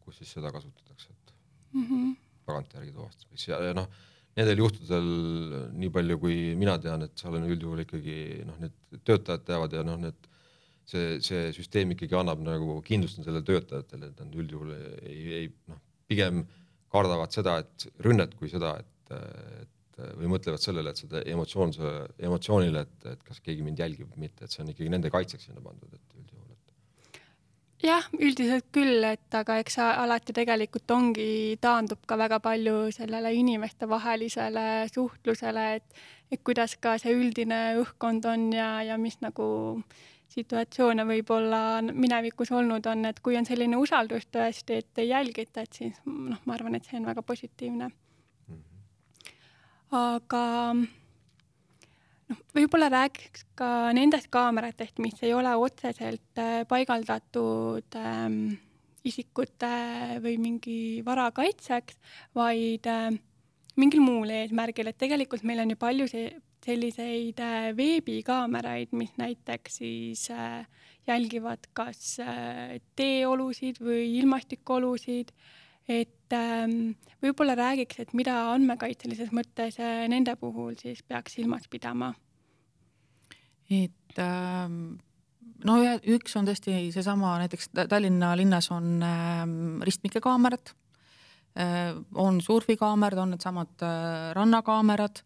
kus 0.05 0.21
siis 0.21 0.33
seda 0.37 0.53
kasutatakse, 0.55 1.13
et 1.13 1.35
mm 1.77 1.85
-hmm. 1.85 2.17
tagantjärgi 2.49 2.97
tuvastamiseks 2.97 3.49
ja, 3.49 3.61
ja 3.69 3.77
noh, 3.77 3.91
nendel 4.39 4.65
juhtudel 4.65 5.13
nii 5.77 5.93
palju, 5.93 6.19
kui 6.23 6.41
mina 6.57 6.79
tean, 6.79 7.05
et 7.05 7.17
seal 7.19 7.37
on 7.37 7.49
üldjuhul 7.51 7.85
ikkagi 7.85 8.19
noh, 8.49 8.61
need 8.63 9.05
töötajad 9.05 9.45
teavad 9.45 9.77
ja 9.77 9.85
noh, 9.85 10.01
need 10.01 10.30
see, 10.89 11.19
see 11.25 11.51
süsteem 11.57 11.95
ikkagi 11.95 12.17
annab 12.19 12.43
nagu 12.45 12.79
kindlust 12.87 13.21
nendele 13.21 13.43
töötajatele, 13.47 14.11
et 14.11 14.23
nad 14.25 14.41
üldjuhul 14.43 14.73
ei, 14.77 15.21
ei 15.41 15.51
noh, 15.71 15.81
pigem 16.11 16.45
kardavad 16.91 17.35
seda, 17.35 17.61
et 17.63 17.87
rünnet 18.05 18.35
kui 18.39 18.51
seda, 18.51 18.77
et, 18.83 19.15
et 19.63 19.77
või 20.17 20.31
mõtlevad 20.33 20.63
sellele, 20.63 20.93
et 20.93 21.03
seda 21.03 21.23
emotsioon, 21.29 21.75
emotsioonile, 22.19 22.85
et, 22.87 23.09
et 23.13 23.25
kas 23.27 23.43
keegi 23.45 23.65
mind 23.67 23.83
jälgib 23.83 24.11
või 24.15 24.27
mitte, 24.27 24.45
et 24.47 24.55
see 24.55 24.65
on 24.65 24.73
ikkagi 24.73 24.93
nende 24.93 25.13
kaitseks 25.13 25.51
sinna 25.51 25.63
pandud, 25.65 25.93
et 25.93 26.17
üldjuhul, 26.19 26.41
jah, 27.85 28.07
üldiselt 28.21 28.69
küll, 28.75 29.05
et 29.09 29.37
aga 29.37 29.59
eks 29.63 29.79
alati 29.83 30.35
tegelikult 30.37 30.91
ongi, 30.95 31.57
taandub 31.63 32.03
ka 32.09 32.19
väga 32.21 32.41
palju 32.45 32.91
sellele 32.97 33.33
inimestevahelisele 33.39 34.67
suhtlusele, 34.93 35.67
et, 35.81 36.01
et 36.31 36.45
kuidas 36.45 36.77
ka 36.81 36.97
see 37.01 37.15
üldine 37.17 37.61
õhkkond 37.81 38.29
on 38.31 38.51
ja, 38.57 38.73
ja 38.87 38.99
mis 39.01 39.21
nagu 39.25 39.49
situatsioone 40.31 41.05
võib-olla 41.09 41.81
minevikus 41.91 42.53
olnud 42.55 42.87
on, 42.91 43.05
et 43.11 43.19
kui 43.25 43.37
on 43.39 43.47
selline 43.49 43.79
usaldus 43.81 44.29
tõesti, 44.33 44.81
et 44.81 45.03
ei 45.03 45.11
jälgita, 45.11 45.65
et 45.65 45.81
siis 45.81 45.99
noh, 46.07 46.39
ma 46.47 46.57
arvan, 46.57 46.79
et 46.79 46.87
see 46.87 47.01
on 47.01 47.09
väga 47.11 47.25
positiivne. 47.27 47.91
Aga 49.99 50.43
noh, 52.31 52.43
võib-olla 52.55 52.91
räägiks 52.93 53.47
ka 53.59 53.91
nendest 53.97 54.31
kaameratest, 54.31 55.01
mis 55.03 55.19
ei 55.27 55.35
ole 55.35 55.55
otseselt 55.59 56.39
äh, 56.39 56.61
paigaldatud 56.71 57.99
ähm, 57.99 58.45
isikute 59.03 59.73
või 60.23 60.37
mingi 60.39 60.79
vara 61.07 61.31
kaitseks, 61.35 61.99
vaid 62.39 62.87
äh, 62.87 63.11
mingil 63.81 64.05
muul 64.05 64.31
eesmärgil, 64.35 64.93
et 64.93 65.01
tegelikult 65.01 65.43
meil 65.47 65.65
on 65.65 65.75
ju 65.75 65.81
palju 65.81 66.07
see, 66.11 66.31
selliseid 66.65 67.41
äh, 67.41 67.71
veebikaameraid, 67.77 68.93
mis 68.97 69.13
näiteks 69.19 69.81
siis 69.81 70.27
äh, 70.31 70.67
jälgivad 71.09 71.71
kas 71.77 72.19
äh, 72.21 72.79
teeolusid 72.97 73.81
või 73.85 74.07
ilmastikuolusid. 74.21 75.33
Et 75.91 76.35
ähm, 76.37 76.93
võib-olla 77.25 77.57
räägiks, 77.59 77.99
et 77.99 78.13
mida 78.15 78.37
andmekaitselises 78.53 79.33
mõttes 79.35 79.81
nende 79.81 80.37
puhul 80.39 80.77
siis 80.79 81.01
peaks 81.03 81.39
silmas 81.41 81.67
pidama? 81.71 82.13
et 83.71 84.19
ähm, 84.19 84.99
no 85.67 85.77
üks 86.15 86.37
on 86.39 86.47
tõesti 86.47 86.77
seesama, 86.95 87.37
näiteks 87.43 87.71
Tallinna 87.91 88.33
linnas 88.39 88.71
on 88.75 89.01
ähm, 89.07 89.83
ristmikekaamerad 89.87 90.75
on 92.15 92.37
surfikaamerad, 92.41 93.19
on 93.19 93.33
needsamad 93.35 93.83
rannakaamerad, 94.39 95.19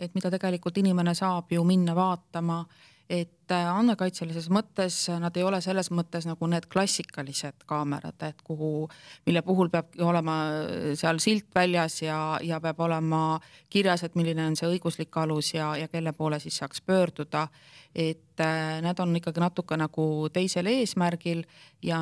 et 0.00 0.14
mida 0.14 0.30
tegelikult 0.32 0.78
inimene 0.80 1.14
saab 1.14 1.52
ju 1.52 1.64
minna 1.64 1.94
vaatama 1.94 2.64
et 3.10 3.39
äh, 3.54 3.66
andmekaitselises 3.70 4.48
mõttes 4.52 4.96
nad 5.20 5.36
ei 5.36 5.44
ole 5.46 5.60
selles 5.64 5.90
mõttes 5.94 6.26
nagu 6.28 6.46
need 6.50 6.68
klassikalised 6.72 7.66
kaamerad, 7.68 8.16
et 8.26 8.40
kuhu, 8.46 8.88
mille 9.26 9.42
puhul 9.46 9.70
peab 9.72 9.92
olema 10.06 10.36
äh, 10.54 10.86
seal 10.98 11.20
silt 11.22 11.50
väljas 11.54 12.00
ja, 12.02 12.38
ja 12.42 12.60
peab 12.62 12.80
olema 12.86 13.40
kirjas, 13.70 14.04
et 14.06 14.16
milline 14.18 14.46
on 14.50 14.56
see 14.58 14.70
õiguslik 14.70 15.16
alus 15.20 15.54
ja, 15.54 15.74
ja 15.76 15.90
kelle 15.92 16.12
poole 16.16 16.40
siis 16.40 16.60
saaks 16.62 16.82
pöörduda. 16.86 17.48
Et 17.90 18.38
äh, 18.38 18.78
need 18.84 19.00
on 19.02 19.16
ikkagi 19.18 19.42
natuke 19.42 19.76
nagu 19.76 20.04
teisel 20.32 20.68
eesmärgil 20.70 21.42
ja, 21.82 21.98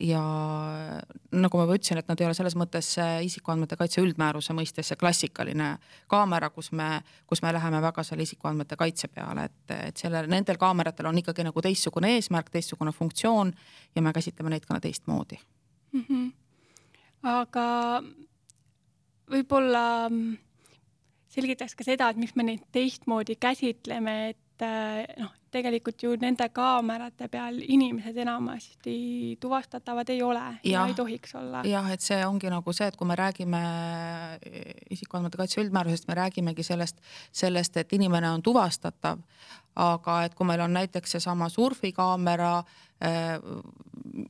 ja 0.00 0.22
nagu 1.36 1.60
ma 1.60 1.66
juba 1.66 1.76
ütlesin, 1.76 2.00
et 2.00 2.08
nad 2.08 2.20
ei 2.20 2.28
ole 2.30 2.36
selles 2.38 2.56
mõttes 2.56 2.94
isikuandmete 3.28 3.76
kaitse 3.76 4.00
üldmääruse 4.00 4.56
mõistes 4.56 4.88
see 4.88 4.96
klassikaline 4.96 5.74
kaamera, 6.08 6.48
kus 6.48 6.72
me, 6.72 7.02
kus 7.28 7.44
me 7.44 7.52
läheme 7.52 7.82
väga 7.84 8.06
selle 8.08 8.24
isikuandmete 8.24 8.80
kaitse 8.80 9.12
peale, 9.12 9.50
et, 9.50 9.76
et 9.90 10.00
sellel, 10.00 10.30
nendel 10.32 10.56
kaameratel 10.56 10.77
on 11.08 11.18
ikkagi 11.18 11.44
nagu 11.44 11.62
teistsugune 11.62 12.14
eesmärk, 12.16 12.50
teistsugune 12.50 12.92
funktsioon 12.92 13.52
ja 13.94 14.02
me 14.02 14.12
käsitleme 14.12 14.50
neid 14.50 14.66
ka 14.66 14.80
teistmoodi 14.80 15.38
mm. 15.92 16.04
-hmm. 16.08 16.32
aga 17.22 18.02
võib-olla 19.30 20.10
selgitaks 21.28 21.74
ka 21.74 21.84
seda, 21.84 22.08
et 22.08 22.16
miks 22.16 22.34
me 22.34 22.42
neid 22.42 22.62
teistmoodi 22.72 23.36
käsitleme, 23.36 24.28
et 24.28 24.38
et 24.58 24.66
äh, 24.66 25.22
noh, 25.22 25.30
tegelikult 25.50 26.02
ju 26.02 26.14
nende 26.20 26.48
kaamerate 26.54 27.28
peal 27.28 27.60
inimesed 27.62 28.16
enamasti 28.16 29.36
tuvastatavad 29.40 30.08
ei 30.12 30.22
ole 30.22 30.42
ja, 30.64 30.72
ja 30.72 30.86
ei 30.86 30.94
tohiks 30.94 31.34
olla. 31.34 31.62
jah, 31.64 31.90
et 31.92 32.04
see 32.04 32.18
ongi 32.26 32.50
nagu 32.52 32.72
see, 32.72 32.88
et 32.88 32.96
kui 32.96 33.08
me 33.08 33.16
räägime 33.18 33.62
äh, 33.62 34.74
isikuandmete 34.90 35.40
kaitse 35.40 35.62
üldmäärusest, 35.62 36.08
me 36.08 36.18
räägimegi 36.18 36.66
sellest, 36.66 37.00
sellest, 37.32 37.76
et 37.76 37.92
inimene 37.92 38.30
on 38.30 38.42
tuvastatav, 38.42 39.22
aga 39.78 40.22
et 40.26 40.34
kui 40.34 40.46
meil 40.46 40.60
on 40.64 40.74
näiteks 40.74 41.16
seesama 41.16 41.48
surfikaamera, 41.52 42.62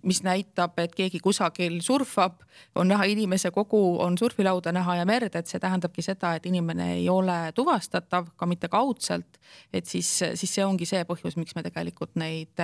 mis 0.05 0.19
näitab, 0.21 0.77
et 0.83 0.93
keegi 0.93 1.21
kusagil 1.25 1.79
surfab, 1.81 2.43
on 2.77 2.91
näha 2.91 3.07
inimese 3.09 3.51
kogu, 3.55 3.81
on 4.05 4.19
surfilauda 4.19 4.73
näha 4.77 4.99
ja 4.99 5.07
merd, 5.09 5.39
et 5.39 5.49
see 5.49 5.61
tähendabki 5.63 6.05
seda, 6.05 6.35
et 6.37 6.47
inimene 6.51 6.91
ei 6.99 7.09
ole 7.09 7.39
tuvastatav, 7.57 8.29
ka 8.37 8.47
mitte 8.47 8.69
kaudselt. 8.69 9.41
et 9.73 9.87
siis, 9.87 10.11
siis 10.35 10.55
see 10.55 10.65
ongi 10.65 10.87
see 10.87 11.01
põhjus, 11.09 11.39
miks 11.41 11.57
me 11.57 11.65
tegelikult 11.65 12.15
neid, 12.21 12.61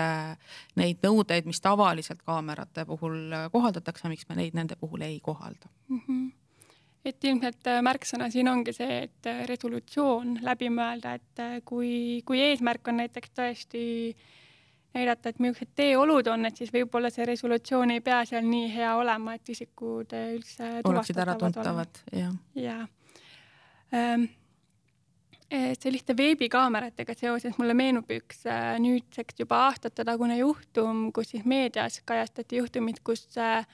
neid 0.76 1.00
nõudeid, 1.04 1.48
mis 1.48 1.60
tavaliselt 1.64 2.22
kaamerate 2.22 2.84
puhul 2.84 3.32
kohaldatakse, 3.52 4.08
miks 4.12 4.28
me 4.28 4.36
neid 4.42 4.54
nende 4.54 4.76
puhul 4.76 5.08
ei 5.08 5.20
kohalda 5.20 5.72
mm. 5.88 6.00
-hmm 6.08 6.32
et 7.04 7.26
ilmselt 7.28 7.68
äh, 7.68 7.82
märksõna 7.84 8.30
siin 8.32 8.48
ongi 8.48 8.72
see, 8.72 9.02
et 9.08 9.28
äh, 9.28 9.44
resolutsioon 9.48 10.38
läbi 10.44 10.70
mõelda, 10.72 11.14
et 11.18 11.42
äh, 11.42 11.58
kui, 11.68 12.22
kui 12.26 12.40
eesmärk 12.40 12.88
on 12.88 13.02
näiteks 13.02 13.34
tõesti 13.36 13.84
näidata, 14.94 15.32
et 15.32 15.42
millised 15.42 15.72
teeolud 15.76 16.28
on, 16.32 16.46
et 16.46 16.56
siis 16.56 16.72
võib-olla 16.74 17.10
see 17.12 17.26
resolutsioon 17.28 17.96
ei 17.96 18.00
pea 18.04 18.22
seal 18.28 18.46
nii 18.46 18.70
hea 18.74 18.94
olema, 18.96 19.34
et 19.34 19.52
isikud 19.54 20.14
üldse 20.20 20.70
oleksid 20.84 21.20
äratuntavad, 21.24 22.00
jah. 22.14 22.34
jaa 22.58 22.86
ähm, 23.94 24.28
selliste 25.78 26.16
veebikaameratega 26.16 27.14
seoses 27.18 27.58
mulle 27.58 27.74
meenub 27.78 28.10
üks 28.10 28.46
nüüdseks 28.82 29.42
juba 29.44 29.64
aastate 29.68 30.06
tagune 30.06 30.38
juhtum, 30.40 31.10
kus 31.14 31.34
siis 31.34 31.44
meedias 31.46 32.00
kajastati 32.06 32.62
juhtumit, 32.62 33.02
kus 33.06 33.26
äh, 33.38 33.66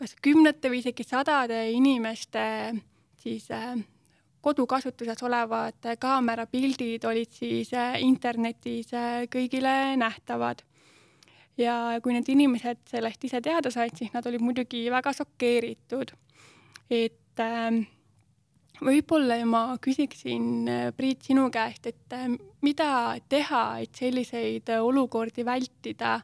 kas 0.00 0.14
kümnete 0.22 0.70
või 0.72 0.80
isegi 0.82 1.06
sadade 1.06 1.66
inimeste 1.74 2.44
siis 3.22 3.48
äh, 3.54 3.74
kodukasutuses 4.44 5.22
olevad 5.24 5.88
kaamerapildid 6.00 7.04
olid 7.08 7.32
siis 7.32 7.72
äh, 7.76 7.96
internetis 8.04 8.92
äh, 8.94 9.24
kõigile 9.32 9.96
nähtavad. 10.00 10.62
ja 11.56 12.00
kui 12.02 12.12
need 12.12 12.28
inimesed 12.28 12.80
sellest 12.90 13.24
ise 13.24 13.38
teada 13.40 13.70
said, 13.70 13.94
siis 13.94 14.10
nad 14.14 14.26
olid 14.26 14.42
muidugi 14.42 14.88
väga 14.90 15.12
šokeeritud. 15.14 16.12
et 16.90 17.40
ähm, 17.40 17.84
võib-olla 18.84 19.38
ma 19.46 19.62
küsiksin, 19.80 20.66
Priit, 20.96 21.22
sinu 21.22 21.46
käest, 21.50 21.86
et 21.86 22.16
mida 22.62 23.16
teha, 23.28 23.64
et 23.80 23.94
selliseid 23.94 24.68
olukordi 24.80 25.44
vältida 25.46 26.18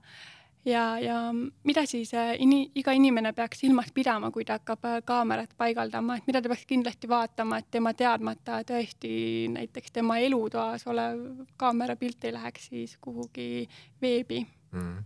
ja, 0.65 0.99
ja 0.99 1.17
mida 1.65 1.85
siis 1.89 2.13
äh, 2.15 2.35
ini, 2.43 2.65
iga 2.75 2.93
inimene 2.97 3.33
peaks 3.37 3.63
silmas 3.65 3.93
pidama, 3.95 4.31
kui 4.35 4.45
ta 4.45 4.59
hakkab 4.59 4.85
äh, 4.89 4.99
kaamerat 5.07 5.55
paigaldama, 5.59 6.19
et 6.19 6.27
mida 6.29 6.43
ta 6.43 6.53
peaks 6.53 6.67
kindlasti 6.69 7.09
vaatama, 7.11 7.61
et 7.61 7.71
tema 7.71 7.93
teadmata 7.97 8.61
tõesti 8.69 9.13
näiteks 9.55 9.97
tema 9.97 10.19
elutoas 10.21 10.87
olev 10.91 11.23
kaamerapilt 11.61 12.29
ei 12.29 12.37
läheks 12.37 12.69
siis 12.73 12.97
kuhugi 13.01 13.69
veebi? 14.03 14.45
Mm. 14.71 15.01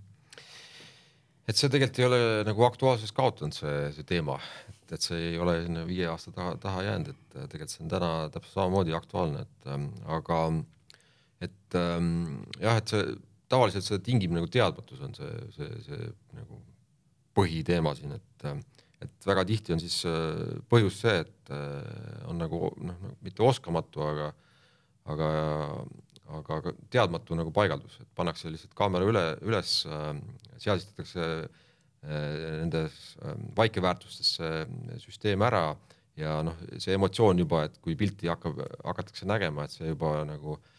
et 1.48 1.56
see 1.56 1.70
tegelikult 1.72 1.98
ei 1.98 2.06
ole 2.08 2.18
nagu 2.44 2.64
aktuaalsust 2.66 3.14
kaotanud, 3.16 3.54
see, 3.56 3.88
see 3.96 4.04
teema, 4.08 4.36
et, 4.68 4.96
et 4.96 5.06
see 5.06 5.30
ei 5.30 5.38
ole 5.40 5.58
sinna 5.64 5.84
viie 5.88 6.08
aasta 6.10 6.32
taha, 6.36 6.56
taha 6.60 6.82
jäänud, 6.88 7.12
et 7.14 7.36
tegelikult 7.52 7.72
see 7.72 7.84
on 7.84 7.92
täna 7.92 8.10
täpselt 8.32 8.58
samamoodi 8.58 8.96
aktuaalne, 8.96 9.44
et 9.44 9.70
ähm, 9.72 9.88
aga 10.18 10.40
et 11.44 11.76
ähm, 11.78 12.42
jah, 12.60 12.78
et 12.80 12.92
see 12.92 13.16
tavaliselt 13.54 13.86
seda 13.86 14.02
tingib 14.04 14.34
nagu 14.34 14.48
teadmatus 14.50 15.02
on 15.06 15.14
see, 15.16 15.34
see, 15.56 15.82
see 15.86 16.06
nagu 16.36 16.60
põhiteema 17.34 17.94
siin, 17.98 18.14
et, 18.14 18.46
et 19.04 19.28
väga 19.28 19.44
tihti 19.48 19.74
on 19.74 19.82
siis 19.82 20.00
äh, 20.08 20.56
põhjus 20.70 21.00
see, 21.02 21.20
et 21.24 21.52
äh, 21.54 22.24
on 22.30 22.40
nagu 22.40 22.68
noh, 22.76 22.94
nagu 22.94 23.14
mitte 23.24 23.44
oskamatu, 23.46 24.04
aga, 24.06 24.30
aga, 25.14 25.28
aga 26.38 26.60
ka 26.68 26.74
teadmatu 26.94 27.38
nagu 27.38 27.52
paigaldus, 27.54 27.98
et 28.02 28.10
pannakse 28.16 28.52
lihtsalt 28.52 28.76
kaamera 28.78 29.08
üle, 29.10 29.26
üles, 29.46 29.82
äh, 29.90 30.10
seadistatakse 30.62 31.28
nendes 32.04 33.14
vaikeväärtustesse 33.56 34.48
süsteem 35.00 35.40
ära 35.46 35.70
ja 36.20 36.34
noh, 36.44 36.58
see 36.76 36.92
emotsioon 36.92 37.38
juba, 37.40 37.62
et 37.64 37.78
kui 37.80 37.96
pilti 37.96 38.28
hakkab, 38.28 38.58
hakatakse 38.84 39.24
nägema, 39.24 39.64
et 39.64 39.72
see 39.72 39.88
juba 39.88 40.18
nagu 40.28 40.58
äh, 40.58 40.73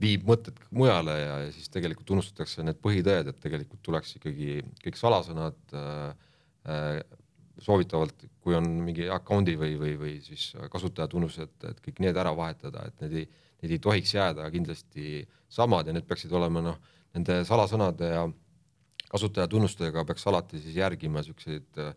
viib 0.00 0.26
mõtted 0.28 0.58
mujale 0.74 1.14
ja, 1.18 1.38
ja 1.44 1.52
siis 1.54 1.68
tegelikult 1.72 2.10
unustatakse 2.16 2.64
need 2.64 2.80
põhitõed, 2.82 3.30
et 3.30 3.40
tegelikult 3.42 3.82
tuleks 3.84 4.16
ikkagi 4.16 4.60
kõik 4.84 4.98
salasõnad 5.00 5.76
äh, 5.76 6.28
äh, 6.70 7.00
soovitavalt, 7.60 8.24
kui 8.40 8.56
on 8.56 8.66
mingi 8.86 9.08
account'i 9.12 9.56
või, 9.60 9.74
või, 9.80 9.94
või 10.00 10.14
siis 10.24 10.50
kasutajatunnused, 10.72 11.56
et 11.68 11.82
kõik 11.84 12.00
need 12.00 12.16
ära 12.16 12.32
vahetada, 12.36 12.86
et 12.88 13.04
need 13.04 13.18
ei, 13.20 13.26
need 13.60 13.74
ei 13.76 13.82
tohiks 13.84 14.14
jääda 14.16 14.48
kindlasti 14.54 15.20
samad 15.52 15.90
ja 15.90 15.96
need 15.96 16.08
peaksid 16.08 16.32
olema 16.32 16.62
noh, 16.64 16.78
nende 17.16 17.42
salasõnade 17.44 18.14
ja 18.14 18.24
kasutajatunnustega 19.10 20.06
peaks 20.08 20.24
alati 20.30 20.62
siis 20.62 20.78
järgima 20.80 21.24
siukseid 21.26 21.82
äh, 21.82 21.92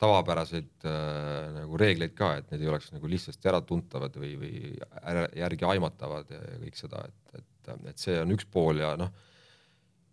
tavapäraseid 0.00 0.84
äh, 0.84 1.52
nagu 1.56 1.78
reegleid 1.80 2.12
ka, 2.16 2.34
et 2.40 2.50
need 2.52 2.66
ei 2.66 2.72
oleks 2.72 2.90
nagu 2.92 3.08
lihtsasti 3.08 3.48
äratuntavad 3.48 4.16
või, 4.20 4.34
või 4.40 4.56
järgi 5.40 5.68
aimatavad 5.70 6.34
ja 6.34 6.42
kõik 6.60 6.76
seda, 6.76 7.06
et, 7.08 7.40
et, 7.40 7.72
et 7.92 8.04
see 8.04 8.18
on 8.20 8.34
üks 8.36 8.48
pool 8.52 8.82
ja 8.82 8.92
noh, 9.00 9.12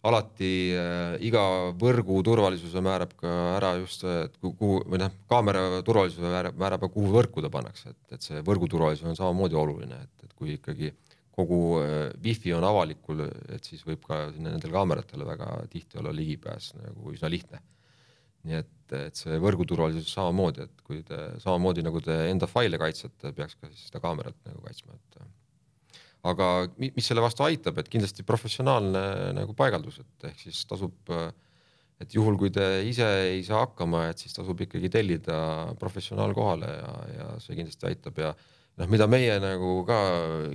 alati 0.08 0.52
äh, 0.76 1.18
iga 1.28 1.44
võrgu 1.80 2.22
turvalisuse 2.24 2.84
määrab 2.84 3.16
ka 3.20 3.34
ära 3.58 3.74
just 3.82 4.06
see, 4.06 4.24
et 4.28 4.40
kuhu 4.40 4.82
või 4.88 5.02
noh, 5.04 5.12
kaamera 5.32 5.82
turvalisuse 5.84 6.32
määrab, 6.32 6.60
määrab 6.64 6.88
kuhu 6.88 7.12
võrku 7.12 7.44
ta 7.44 7.52
pannakse, 7.52 7.92
et, 7.92 8.16
et 8.16 8.30
see 8.30 8.44
võrgu 8.46 8.72
turvalisus 8.72 9.10
on 9.12 9.20
samamoodi 9.20 9.60
oluline, 9.60 10.00
et, 10.08 10.28
et 10.28 10.38
kui 10.40 10.56
ikkagi 10.56 10.94
kogu 11.36 11.60
äh, 11.82 12.08
wifi 12.24 12.56
on 12.56 12.64
avalikul, 12.68 13.28
et 13.52 13.68
siis 13.68 13.84
võib 13.84 14.08
ka 14.08 14.30
sinna 14.32 14.54
nendele 14.54 14.76
kaameratele 14.80 15.28
väga 15.28 15.54
tihti 15.76 16.00
olla 16.00 16.16
ligipääs 16.16 16.72
nagu 16.80 17.12
üsna 17.12 17.32
lihtne 17.32 17.60
nii 18.48 18.60
et, 18.60 18.96
et 18.98 19.20
see 19.20 19.38
võrguturvalisus 19.42 20.12
samamoodi, 20.14 20.68
et 20.68 20.84
kui 20.86 21.00
te 21.08 21.20
samamoodi 21.44 21.86
nagu 21.86 22.02
te 22.04 22.16
enda 22.30 22.50
faile 22.50 22.80
kaitsete, 22.82 23.32
peaks 23.38 23.56
ka 23.60 23.70
siis 23.72 23.88
seda 23.90 24.04
kaamerat 24.04 24.38
nagu 24.50 24.60
kaitsma, 24.66 24.98
et 24.98 25.24
aga 26.34 26.50
mis 26.80 27.04
selle 27.04 27.24
vastu 27.24 27.44
aitab, 27.44 27.80
et 27.80 27.90
kindlasti 27.92 28.24
professionaalne 28.28 29.04
nagu 29.36 29.56
paigaldus, 29.60 30.00
et 30.04 30.30
ehk 30.30 30.46
siis 30.46 30.62
tasub, 30.70 30.96
et 32.04 32.16
juhul, 32.16 32.38
kui 32.40 32.52
te 32.54 32.66
ise 32.88 33.08
ei 33.30 33.44
saa 33.48 33.66
hakkama, 33.66 34.08
et 34.12 34.24
siis 34.24 34.36
tasub 34.36 34.60
ikkagi 34.64 34.92
tellida 34.92 35.38
professionaal 35.80 36.36
kohale 36.36 36.72
ja, 36.78 36.94
ja 37.18 37.30
see 37.44 37.58
kindlasti 37.60 37.90
aitab 37.92 38.20
ja 38.24 38.32
noh, 38.80 38.90
mida 38.92 39.08
meie 39.12 39.36
nagu 39.44 39.82
ka 39.88 40.00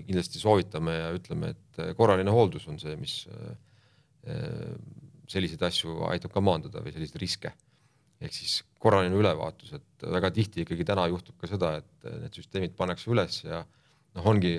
kindlasti 0.06 0.40
soovitame 0.40 0.96
ja 0.96 1.12
ütleme, 1.16 1.52
et 1.54 1.96
korraline 2.00 2.32
hooldus 2.32 2.68
on 2.72 2.80
see, 2.80 2.96
mis 3.00 3.20
eh, 3.28 4.74
selliseid 5.28 5.62
asju 5.68 6.00
aitab 6.08 6.32
ka 6.32 6.44
maandada 6.44 6.80
või 6.84 6.96
selliseid 6.96 7.20
riske 7.20 7.52
ehk 8.18 8.34
siis 8.34 8.62
korraline 8.82 9.18
ülevaatus, 9.18 9.74
et 9.78 10.08
väga 10.14 10.30
tihti 10.34 10.64
ikkagi 10.64 10.86
täna 10.86 11.06
juhtub 11.10 11.38
ka 11.40 11.50
seda, 11.50 11.76
et 11.82 12.10
need 12.24 12.34
süsteemid 12.38 12.74
pannakse 12.78 13.10
üles 13.12 13.42
ja 13.44 13.62
noh, 13.62 14.26
ongi 14.26 14.58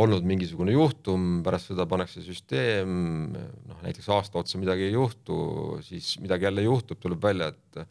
olnud 0.00 0.26
mingisugune 0.26 0.72
juhtum, 0.74 1.40
pärast 1.44 1.72
seda 1.72 1.86
pannakse 1.90 2.22
süsteem, 2.24 2.92
noh 3.68 3.80
näiteks 3.84 4.08
aasta 4.14 4.38
otsa 4.40 4.60
midagi 4.60 4.86
ei 4.86 4.94
juhtu, 4.94 5.38
siis 5.84 6.14
midagi 6.22 6.46
jälle 6.46 6.64
juhtub, 6.66 7.00
tuleb 7.02 7.24
välja, 7.24 7.50
et 7.50 7.82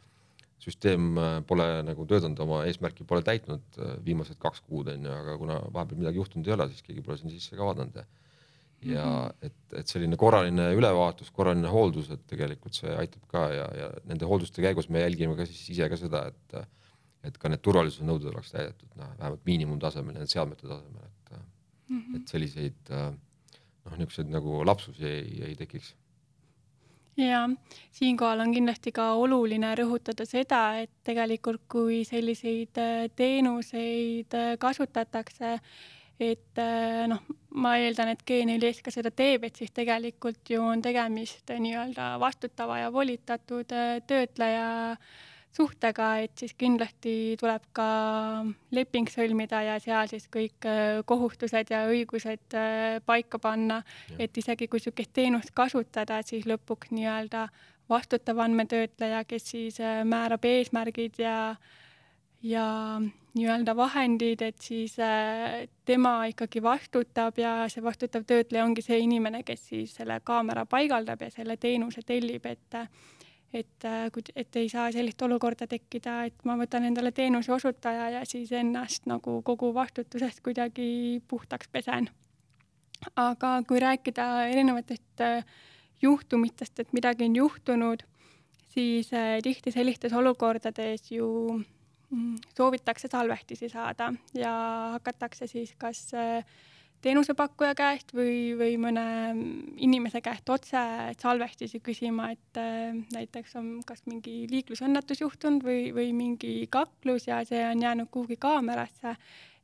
süsteem 0.64 1.12
pole 1.48 1.68
nagu 1.88 2.06
töötanud, 2.08 2.40
oma 2.44 2.64
eesmärki 2.68 3.06
pole 3.08 3.24
täitnud 3.26 3.78
viimased 4.06 4.40
kaks 4.42 4.64
kuud 4.68 4.92
on 4.94 5.06
ju, 5.08 5.18
aga 5.22 5.36
kuna 5.40 5.60
vahepeal 5.74 6.02
midagi 6.02 6.22
juhtunud 6.22 6.48
ei 6.48 6.56
ole, 6.56 6.70
siis 6.72 6.86
keegi 6.88 7.04
pole 7.06 7.20
sinna 7.20 7.36
sisse 7.36 7.56
ka 7.56 7.68
vaadanud 7.68 8.02
ja 8.02 8.08
mm 8.82 8.96
-hmm. 8.96 9.46
et, 9.48 9.78
et 9.80 9.88
selline 9.88 10.18
korraline 10.18 10.72
ülevaatus, 10.76 11.32
korraline 11.32 11.68
hooldus, 11.68 12.10
et 12.12 12.26
tegelikult 12.28 12.74
see 12.74 12.96
aitab 12.96 13.26
ka 13.28 13.46
ja, 13.54 13.70
ja 13.82 13.90
nende 14.06 14.26
hoolduste 14.26 14.62
käigus 14.62 14.90
me 14.90 15.04
jälgime 15.06 15.36
ka 15.36 15.46
siis 15.46 15.70
ise 15.76 15.90
ka 15.90 15.98
seda, 15.98 16.28
et 16.28 16.60
et 17.24 17.38
ka 17.38 17.50
need 17.52 17.60
turvalisuse 17.60 18.06
nõuded 18.08 18.30
oleks 18.32 18.52
täidetud, 18.52 18.92
noh 18.96 19.10
vähemalt 19.20 19.42
miinimumtasemel 19.46 20.14
nende 20.16 20.28
seadmete 20.32 20.68
tasemel, 20.68 21.04
et 21.04 21.34
mm, 21.90 22.00
-hmm. 22.00 22.16
et 22.16 22.28
selliseid 22.28 22.94
noh, 22.94 23.98
niisuguseid 23.98 24.32
nagu 24.32 24.64
lapsusi 24.66 25.06
ei, 25.06 25.42
ei 25.50 25.56
tekiks 25.56 25.96
ja 27.20 27.50
siinkohal 27.92 28.40
on 28.40 28.54
kindlasti 28.54 28.92
ka 28.96 29.12
oluline 29.20 29.72
rõhutada 29.76 30.26
seda, 30.28 30.80
et 30.84 30.92
tegelikult 31.04 31.66
kui 31.72 32.04
selliseid 32.08 32.80
teenuseid 33.16 34.36
kasutatakse, 34.60 35.58
et 36.20 36.60
äh, 36.60 37.08
noh, 37.08 37.24
ma 37.56 37.78
eeldan, 37.80 38.12
et 38.14 38.22
G4S 38.28 38.84
ka 38.84 38.92
seda 38.94 39.12
teeb, 39.16 39.46
et 39.48 39.56
siis 39.56 39.72
tegelikult 39.76 40.52
ju 40.52 40.62
on 40.62 40.84
tegemist 40.84 41.50
nii-öelda 41.50 42.12
vastutava 42.22 42.82
ja 42.82 42.94
volitatud 42.94 43.72
äh, 43.72 44.00
töötleja 44.08 44.98
suhtega, 45.56 46.10
et 46.22 46.36
siis 46.38 46.54
kindlasti 46.60 47.14
tuleb 47.40 47.64
ka 47.74 47.88
leping 48.76 49.10
sõlmida 49.10 49.64
ja 49.66 49.80
seal 49.82 50.12
siis 50.12 50.28
kõik 50.30 50.68
äh, 50.68 51.00
kohustused 51.10 51.72
ja 51.72 51.86
õigused 51.90 52.60
paika 53.08 53.40
panna, 53.42 53.82
et 54.20 54.38
isegi 54.38 54.68
kui 54.68 54.84
niisugust 54.84 55.16
teenust 55.16 55.56
kasutada, 55.56 56.20
siis 56.28 56.46
lõpuks 56.52 56.92
nii-öelda 56.94 57.48
vastutav 57.90 58.44
andmetöötleja, 58.44 59.24
kes 59.26 59.48
siis 59.56 59.80
määrab 60.06 60.44
eesmärgid 60.46 61.24
ja 61.24 61.40
ja 62.46 62.68
nii-öelda 63.38 63.76
vahendid, 63.78 64.42
et 64.42 64.62
siis 64.62 64.96
äh, 65.00 65.68
tema 65.86 66.26
ikkagi 66.30 66.62
vastutab 66.64 67.38
ja 67.38 67.54
see 67.70 67.84
vastutav 67.84 68.26
töötleja 68.28 68.66
ongi 68.66 68.84
see 68.86 69.00
inimene, 69.04 69.44
kes 69.46 69.68
siis 69.72 69.96
selle 70.00 70.20
kaamera 70.26 70.66
paigaldab 70.70 71.22
ja 71.22 71.32
selle 71.34 71.58
teenuse 71.58 72.04
tellib, 72.06 72.46
et 72.46 72.80
et, 73.54 73.86
et 74.36 74.56
ei 74.62 74.68
saa 74.70 74.92
sellist 74.94 75.22
olukorda 75.26 75.66
tekkida, 75.68 76.20
et 76.30 76.44
ma 76.46 76.54
võtan 76.58 76.84
endale 76.86 77.10
teenuse 77.12 77.50
osutaja 77.54 78.12
ja 78.14 78.20
siis 78.26 78.52
ennast 78.54 79.08
nagu 79.10 79.40
kogu 79.42 79.72
vastutusest 79.74 80.44
kuidagi 80.46 81.22
puhtaks 81.28 81.68
pesen. 81.72 82.10
aga 83.16 83.62
kui 83.68 83.80
rääkida 83.80 84.26
erinevatest 84.52 85.24
juhtumitest, 86.02 86.80
et 86.80 86.94
midagi 86.94 87.26
on 87.26 87.36
juhtunud, 87.36 88.04
siis 88.70 89.10
tihti 89.44 89.72
sellistes 89.72 90.14
olukordades 90.14 91.12
ju 91.12 91.64
soovitakse 92.58 93.08
salvestisi 93.12 93.70
saada 93.70 94.14
ja 94.34 94.52
hakatakse 94.96 95.48
siis 95.48 95.76
kas 95.78 96.08
äh, 96.14 96.46
teenusepakkuja 97.02 97.76
käest 97.78 98.14
või, 98.16 98.56
või 98.60 98.78
mõne 98.82 99.04
inimese 99.78 100.22
käest 100.22 100.50
otse 100.50 100.82
salvestisi 101.22 101.82
küsima, 101.86 102.32
et 102.34 102.60
äh, 102.60 102.98
näiteks 103.14 103.56
on 103.60 103.70
kas 103.88 104.04
mingi 104.10 104.48
liiklusõnnetus 104.52 105.22
juhtunud 105.22 105.66
või, 105.66 105.90
või 105.96 106.10
mingi 106.18 106.54
kaklus 106.72 107.30
ja 107.30 107.44
see 107.48 107.62
on 107.68 107.86
jäänud 107.86 108.10
kuhugi 108.12 108.40
kaamerasse. 108.42 109.16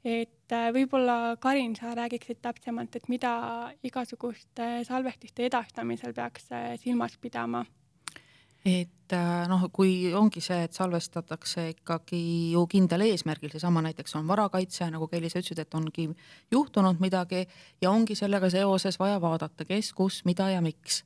et 0.06 0.54
äh, 0.54 0.70
võib-olla 0.74 1.38
Karin, 1.42 1.76
sa 1.76 1.96
räägiksid 1.98 2.44
täpsemalt, 2.46 2.96
et 2.96 3.10
mida 3.10 3.72
igasuguste 3.84 4.84
salvestiste 4.86 5.50
edastamisel 5.50 6.14
peaks 6.14 6.54
silmas 6.84 7.18
pidama 7.18 7.66
et 8.66 9.14
äh, 9.14 9.46
noh, 9.48 9.68
kui 9.74 10.10
ongi 10.18 10.42
see, 10.42 10.64
et 10.66 10.74
salvestatakse 10.74 11.68
ikkagi 11.76 12.20
ju 12.56 12.64
kindlal 12.70 13.04
eesmärgil, 13.06 13.52
seesama 13.54 13.84
näiteks 13.86 14.18
on 14.18 14.26
varakaitse, 14.28 14.88
nagu 14.94 15.08
Kelly, 15.12 15.30
sa 15.30 15.42
ütlesid, 15.42 15.62
et 15.62 15.78
ongi 15.78 16.08
juhtunud 16.52 17.02
midagi 17.04 17.44
ja 17.82 17.92
ongi 17.92 18.18
sellega 18.18 18.50
seoses 18.50 18.98
vaja 19.00 19.20
vaadata, 19.22 19.68
kes, 19.70 19.92
kus, 19.94 20.24
mida 20.26 20.50
ja 20.50 20.64
miks. 20.66 21.04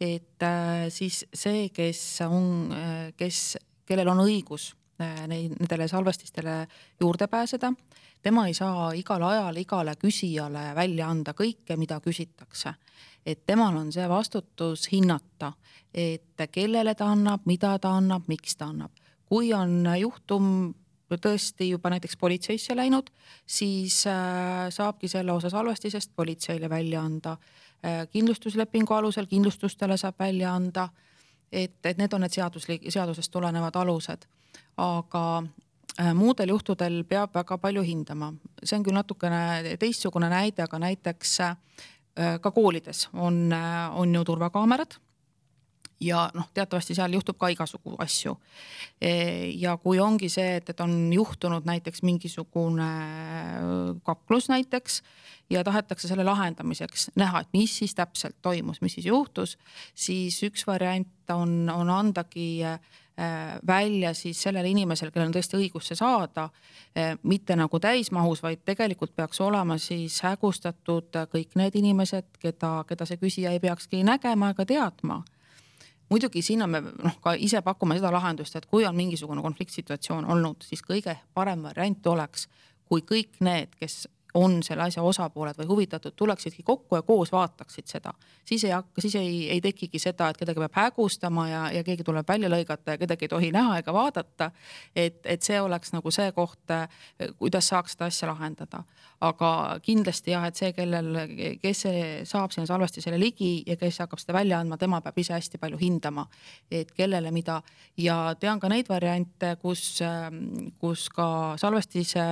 et 0.00 0.42
äh, 0.44 0.86
siis 0.94 1.24
see, 1.34 1.70
kes 1.74 2.20
on, 2.28 2.68
äh, 2.76 2.98
kes, 3.16 3.56
kellel 3.88 4.12
on 4.12 4.20
õigus 4.28 4.74
neid, 4.98 5.54
nendele 5.54 5.86
salvestistele 5.88 6.66
juurde 7.00 7.28
pääseda, 7.30 7.70
tema 8.22 8.48
ei 8.50 8.54
saa 8.54 8.90
igal 8.98 9.22
ajal 9.22 9.56
igale 9.56 9.94
küsijale 9.96 10.72
välja 10.74 11.06
anda 11.08 11.32
kõike, 11.38 11.76
mida 11.78 12.00
küsitakse 12.02 12.74
et 13.28 13.44
temal 13.46 13.76
on 13.76 13.92
see 13.92 14.08
vastutus 14.08 14.86
hinnata, 14.92 15.52
et 15.92 16.48
kellele 16.52 16.94
ta 16.96 17.10
annab, 17.12 17.44
mida 17.48 17.74
ta 17.78 17.92
annab, 17.98 18.28
miks 18.28 18.56
ta 18.56 18.70
annab. 18.72 18.92
kui 19.28 19.52
on 19.52 19.84
juhtum 20.00 20.72
tõesti 21.16 21.68
juba 21.68 21.90
näiteks 21.92 22.16
politseisse 22.16 22.76
läinud, 22.76 23.10
siis 23.46 24.06
äh, 24.06 24.68
saabki 24.72 25.08
selle 25.08 25.32
osa 25.32 25.50
salvestisest 25.50 26.12
politseile 26.16 26.70
välja 26.70 27.02
anda. 27.02 27.36
Äh, 27.84 28.06
kindlustuslepingu 28.12 28.94
alusel 28.94 29.26
kindlustustele 29.26 29.96
saab 29.96 30.18
välja 30.18 30.54
anda. 30.54 30.88
et, 31.52 31.78
et 31.84 31.96
need 31.96 32.12
on 32.12 32.20
need 32.20 32.32
seaduslik, 32.32 32.82
seadusest 32.92 33.32
tulenevad 33.32 33.76
alused, 33.76 34.26
aga 34.76 35.42
äh, 36.00 36.12
muudel 36.14 36.48
juhtudel 36.52 37.04
peab 37.08 37.32
väga 37.34 37.56
palju 37.58 37.82
hindama, 37.82 38.34
see 38.62 38.76
on 38.76 38.84
küll 38.84 38.96
natukene 38.96 39.76
teistsugune 39.80 40.28
näide, 40.28 40.62
aga 40.62 40.78
näiteks 40.78 41.38
ka 42.40 42.50
koolides 42.50 43.08
on, 43.12 43.52
äh, 43.52 43.98
on 43.98 44.14
ju 44.14 44.24
turvakaamerad 44.24 44.98
ja 46.00 46.28
noh, 46.34 46.46
teatavasti 46.54 46.94
seal 46.94 47.12
juhtub 47.12 47.38
ka 47.38 47.48
igasugu 47.52 47.96
asju. 48.02 48.36
E, 49.00 49.10
ja 49.58 49.76
kui 49.82 49.98
ongi 50.00 50.30
see, 50.30 50.58
et, 50.60 50.70
et 50.70 50.80
on 50.80 50.92
juhtunud 51.12 51.66
näiteks 51.66 52.02
mingisugune 52.06 52.86
äh, 52.86 53.72
kaklus 54.06 54.48
näiteks 54.48 55.02
ja 55.50 55.64
tahetakse 55.64 56.08
selle 56.08 56.24
lahendamiseks 56.28 57.10
näha, 57.18 57.42
et 57.42 57.52
mis 57.56 57.78
siis 57.80 57.94
täpselt 57.98 58.38
toimus, 58.42 58.82
mis 58.84 58.98
siis 58.98 59.10
juhtus, 59.10 59.58
siis 59.94 60.38
üks 60.46 60.66
variant 60.66 61.34
on, 61.34 61.70
on 61.72 61.90
andagi 61.90 62.50
äh, 62.64 62.78
Äh, 62.78 63.07
välja 63.66 64.14
siis 64.14 64.42
sellele 64.42 64.68
inimesele, 64.68 65.10
kellel 65.10 65.28
on 65.28 65.34
tõesti 65.34 65.58
õigus 65.58 65.88
see 65.90 65.98
saada, 65.98 66.48
äh, 66.94 67.16
mitte 67.22 67.56
nagu 67.56 67.80
täismahus, 67.80 68.42
vaid 68.42 68.62
tegelikult 68.64 69.16
peaks 69.16 69.40
olema 69.40 69.78
siis 69.78 70.20
hägustatud 70.22 71.18
kõik 71.32 71.56
need 71.58 71.78
inimesed, 71.80 72.28
keda, 72.38 72.84
keda 72.88 73.08
see 73.08 73.18
küsija 73.18 73.50
ei 73.50 73.60
peakski 73.60 74.04
nägema 74.06 74.52
ega 74.54 74.66
teadma. 74.68 75.22
Muidugi 76.08 76.42
sinna 76.42 76.66
me 76.66 76.80
noh, 76.80 77.18
ka 77.20 77.34
ise 77.36 77.60
pakume 77.62 77.98
seda 77.98 78.12
lahendust, 78.14 78.54
et 78.56 78.66
kui 78.66 78.86
on 78.88 78.96
mingisugune 78.96 79.42
konfliktsituatsioon 79.44 80.30
olnud, 80.30 80.62
siis 80.64 80.80
kõige 80.86 81.18
parem 81.34 81.66
variant 81.66 82.06
oleks, 82.06 82.46
kui 82.88 83.02
kõik 83.04 83.42
need, 83.44 83.74
kes 83.76 84.06
on 84.34 84.62
selle 84.62 84.82
asja 84.82 85.02
osapooled 85.02 85.56
või 85.58 85.66
huvitatud, 85.68 86.12
tuleksidki 86.16 86.62
kokku 86.62 86.96
ja 86.96 87.02
koos 87.02 87.32
vaataksid 87.32 87.86
seda. 87.86 88.12
siis 88.44 88.64
ei 88.64 88.70
hakka, 88.70 89.00
siis 89.00 89.14
ei, 89.14 89.50
ei 89.50 89.60
tekigi 89.60 89.98
seda, 89.98 90.28
et 90.28 90.36
kedagi 90.36 90.60
peab 90.60 90.76
hägustama 90.76 91.48
ja, 91.48 91.62
ja 91.72 91.84
keegi 91.84 92.04
tuleb 92.04 92.28
välja 92.28 92.50
lõigata 92.52 92.94
ja 92.94 92.98
kedagi 92.98 93.24
ei 93.24 93.28
tohi 93.28 93.50
näha 93.52 93.78
ega 93.78 93.92
vaadata. 93.92 94.50
et, 94.96 95.20
et 95.24 95.42
see 95.42 95.60
oleks 95.60 95.92
nagu 95.92 96.10
see 96.10 96.32
koht, 96.32 96.74
kuidas 97.38 97.68
saaks 97.68 97.96
seda 97.96 98.10
asja 98.12 98.28
lahendada. 98.28 98.84
aga 99.20 99.80
kindlasti 99.82 100.30
jah, 100.30 100.44
et 100.46 100.56
see, 100.56 100.72
kellel, 100.72 101.16
kes 101.62 101.84
saab 102.28 102.52
sinna 102.52 102.66
salvestisele 102.66 103.18
ligi 103.18 103.64
ja 103.66 103.76
kes 103.76 103.98
hakkab 104.04 104.20
seda 104.20 104.36
välja 104.38 104.60
andma, 104.60 104.76
tema 104.76 105.00
peab 105.00 105.18
ise 105.18 105.32
hästi 105.32 105.58
palju 105.58 105.80
hindama, 105.80 106.28
et 106.70 106.92
kellele 106.92 107.30
mida 107.30 107.62
ja 107.96 108.34
tean 108.40 108.60
ka 108.60 108.68
neid 108.68 108.88
variante, 108.88 109.56
kus, 109.62 109.98
kus 110.78 111.08
ka 111.08 111.28
salvestise 111.56 112.28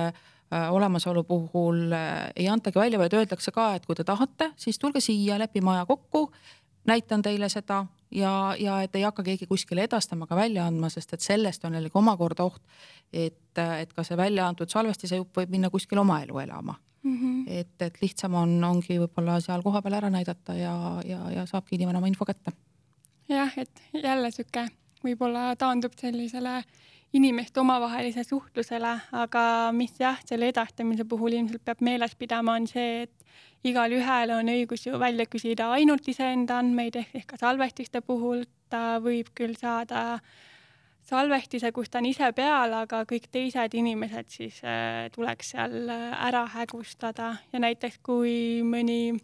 olemasolu 0.51 1.23
puhul 1.23 1.91
äh, 1.91 2.31
ei 2.35 2.47
antagi 2.49 2.79
välja, 2.79 2.99
vaid 2.99 3.13
öeldakse 3.13 3.51
ka, 3.51 3.73
et 3.75 3.85
kui 3.85 3.95
te 3.95 4.03
tahate, 4.07 4.51
siis 4.55 4.79
tulge 4.79 5.01
siia, 5.03 5.39
lepime 5.39 5.73
aja 5.73 5.85
kokku, 5.85 6.31
näitan 6.87 7.21
teile 7.21 7.49
seda 7.49 7.85
ja, 8.11 8.55
ja 8.59 8.81
et 8.81 8.95
ei 8.95 9.03
hakka 9.03 9.23
keegi 9.27 9.47
kuskile 9.47 9.83
edastama 9.83 10.27
ega 10.27 10.39
välja 10.39 10.67
andma, 10.67 10.89
sest 10.89 11.13
et 11.13 11.25
sellest 11.25 11.65
on 11.67 11.75
jällegi 11.75 11.99
omakorda 11.99 12.47
oht, 12.47 12.63
et, 13.11 13.59
et 13.59 13.93
ka 13.93 14.07
see 14.07 14.17
välja 14.17 14.47
antud 14.47 14.71
salvestise 14.71 15.19
jupp 15.19 15.41
võib 15.41 15.51
minna 15.51 15.71
kuskile 15.73 16.01
oma 16.01 16.21
elu 16.23 16.39
elama 16.39 16.77
mm. 17.03 17.17
-hmm. 17.19 17.43
et, 17.59 17.75
et 17.81 18.01
lihtsam 18.01 18.39
on, 18.39 18.57
ongi 18.63 18.99
võib-olla 19.03 19.41
seal 19.43 19.63
kohapeal 19.63 19.99
ära 19.99 20.09
näidata 20.09 20.55
ja, 20.55 20.75
ja, 21.05 21.21
ja 21.31 21.45
saabki 21.45 21.75
inimene 21.75 21.97
oma 21.97 22.07
info 22.07 22.25
kätte. 22.25 22.55
jah, 23.29 23.51
et 23.57 23.81
jälle 23.93 24.31
sihuke 24.31 24.67
võib-olla 25.03 25.55
taandub 25.59 25.93
sellisele 25.99 26.57
äh, 26.57 26.65
inimeste 27.13 27.59
omavahelise 27.59 28.23
suhtlusele, 28.27 28.93
aga 29.15 29.43
mis 29.75 29.95
jah, 29.99 30.19
selle 30.27 30.49
edastamise 30.51 31.05
puhul 31.07 31.37
ilmselt 31.37 31.63
peab 31.65 31.81
meeles 31.85 32.15
pidama, 32.19 32.57
on 32.59 32.67
see, 32.67 33.05
et 33.07 33.67
igalühel 33.67 34.33
on 34.35 34.51
õigus 34.51 34.85
ju 34.87 34.99
välja 34.99 35.25
küsida 35.29 35.71
ainult 35.77 36.07
iseenda 36.07 36.59
andmeid 36.61 36.99
ehk, 36.99 37.15
ehk 37.21 37.31
ka 37.31 37.39
salvestiste 37.39 38.03
puhul 38.05 38.43
ta 38.69 38.99
võib 39.03 39.31
küll 39.37 39.55
saada 39.57 40.19
salvestise, 41.07 41.71
kus 41.71 41.89
ta 41.89 42.01
on 42.01 42.09
ise 42.09 42.27
peal, 42.35 42.75
aga 42.75 43.05
kõik 43.07 43.29
teised 43.31 43.77
inimesed 43.79 44.29
siis 44.33 44.59
äh, 44.67 45.07
tuleks 45.15 45.53
seal 45.55 45.87
äh, 45.87 46.11
ära 46.27 46.43
hägustada. 46.57 47.31
Ja 47.53 47.63
näiteks 47.63 48.01
kui 48.03 48.59
mõni 48.67 49.15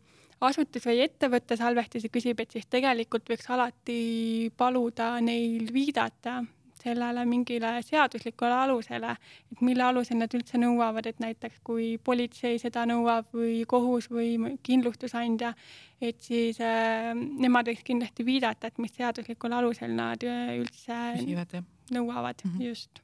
asutus 0.44 0.88
või 0.88 1.04
ettevõte 1.04 1.60
salvestisi 1.60 2.12
küsib, 2.12 2.40
et 2.40 2.56
siis 2.56 2.68
tegelikult 2.72 3.28
võiks 3.30 3.52
alati 3.52 4.52
paluda 4.58 5.18
neil 5.24 5.68
viidata 5.76 6.40
sellele 6.84 7.26
mingile 7.26 7.72
seaduslikule 7.86 8.54
alusele, 8.66 9.16
et 9.52 9.62
mille 9.66 9.86
alusel 9.86 10.20
nad 10.20 10.34
üldse 10.36 10.60
nõuavad, 10.62 11.08
et 11.10 11.22
näiteks 11.24 11.62
kui 11.66 11.94
politsei 12.04 12.60
seda 12.62 12.86
nõuab 12.90 13.30
või 13.36 13.64
kohus 13.70 14.10
või 14.12 14.58
kindlustusandja, 14.66 15.54
et 16.04 16.22
siis 16.24 16.60
äh, 16.64 17.12
nemad 17.16 17.72
võiks 17.72 17.86
kindlasti 17.88 18.26
viidata, 18.28 18.68
et 18.70 18.82
mis 18.84 18.96
seaduslikul 18.98 19.56
alusel 19.56 19.96
nad 19.96 20.24
äh, 20.28 20.56
üldse 20.60 21.00
Küsivad, 21.20 21.58
nõuavad 21.96 22.44
mm, 22.44 22.52
-hmm. 22.52 22.68
just. 22.68 23.04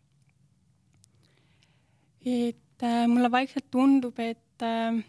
et 2.26 2.84
äh, 2.84 3.08
mulle 3.08 3.32
vaikselt 3.32 3.72
tundub, 3.72 4.20
et 4.20 4.64
äh, 4.64 5.04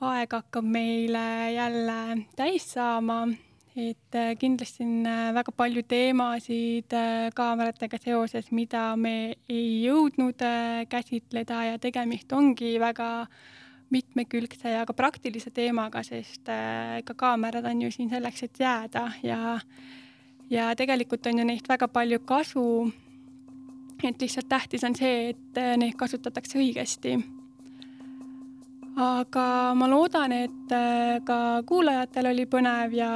aeg 0.00 0.32
hakkab 0.32 0.64
meile 0.64 1.52
jälle 1.54 2.26
täis 2.36 2.72
saama 2.72 3.26
et 3.76 4.14
äh, 4.14 4.34
kindlasti 4.40 4.84
on 4.84 5.04
äh, 5.06 5.34
väga 5.36 5.52
palju 5.52 5.82
teemasid 5.84 6.94
äh, 6.96 7.28
kaameratega 7.36 7.98
seoses, 8.00 8.48
mida 8.50 8.94
me 8.96 9.36
ei 9.52 9.84
jõudnud 9.84 10.40
käsitleda 10.88 11.62
ja 11.70 11.78
tegemist 11.78 12.32
ongi 12.32 12.78
väga 12.80 13.26
mitmekülgse 13.92 14.72
ja 14.72 14.86
ka 14.88 14.96
praktilise 14.96 15.52
teemaga, 15.54 16.02
sest 16.02 16.48
ega 16.48 17.14
kaamerad 17.14 17.68
on 17.68 17.84
ju 17.84 17.92
siin 17.94 18.10
selleks, 18.10 18.42
et 18.48 18.58
jääda 18.64 19.04
ja 19.22 19.60
ja 20.50 20.72
tegelikult 20.78 21.26
on 21.26 21.38
ju 21.38 21.44
neist 21.46 21.68
väga 21.68 21.88
palju 21.88 22.18
kasu. 22.24 22.92
et 24.02 24.20
lihtsalt 24.20 24.48
tähtis 24.48 24.84
on 24.84 24.94
see, 24.94 25.30
et 25.30 25.62
neid 25.78 25.94
kasutatakse 25.96 26.58
õigesti 26.58 27.18
aga 28.96 29.74
ma 29.76 29.88
loodan, 29.90 30.32
et 30.32 30.72
äh, 30.72 31.20
ka 31.24 31.62
kuulajatel 31.68 32.30
oli 32.32 32.46
põnev 32.48 32.94
ja 32.96 33.10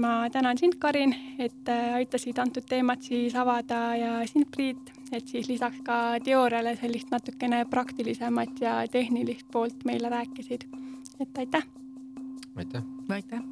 ma 0.00 0.12
tänan 0.32 0.58
sind, 0.58 0.78
Karin, 0.80 1.14
et 1.38 1.68
äh, 1.68 1.94
aitasid 2.00 2.38
antud 2.40 2.66
teemat 2.68 3.02
siis 3.04 3.34
avada 3.36 3.96
ja 4.00 4.16
sind, 4.30 4.48
Priit, 4.54 4.92
et 5.12 5.28
siis 5.28 5.48
lisaks 5.48 5.82
ka 5.84 6.18
teooriale 6.24 6.76
sellist 6.80 7.12
natukene 7.12 7.64
praktilisemat 7.70 8.60
ja 8.60 8.80
tehnilist 8.90 9.46
poolt 9.52 9.84
meile 9.84 10.08
rääkisid. 10.08 10.64
et 11.20 11.38
aitäh! 11.38 11.66
aitäh! 12.56 12.82
aitäh! 13.08 13.42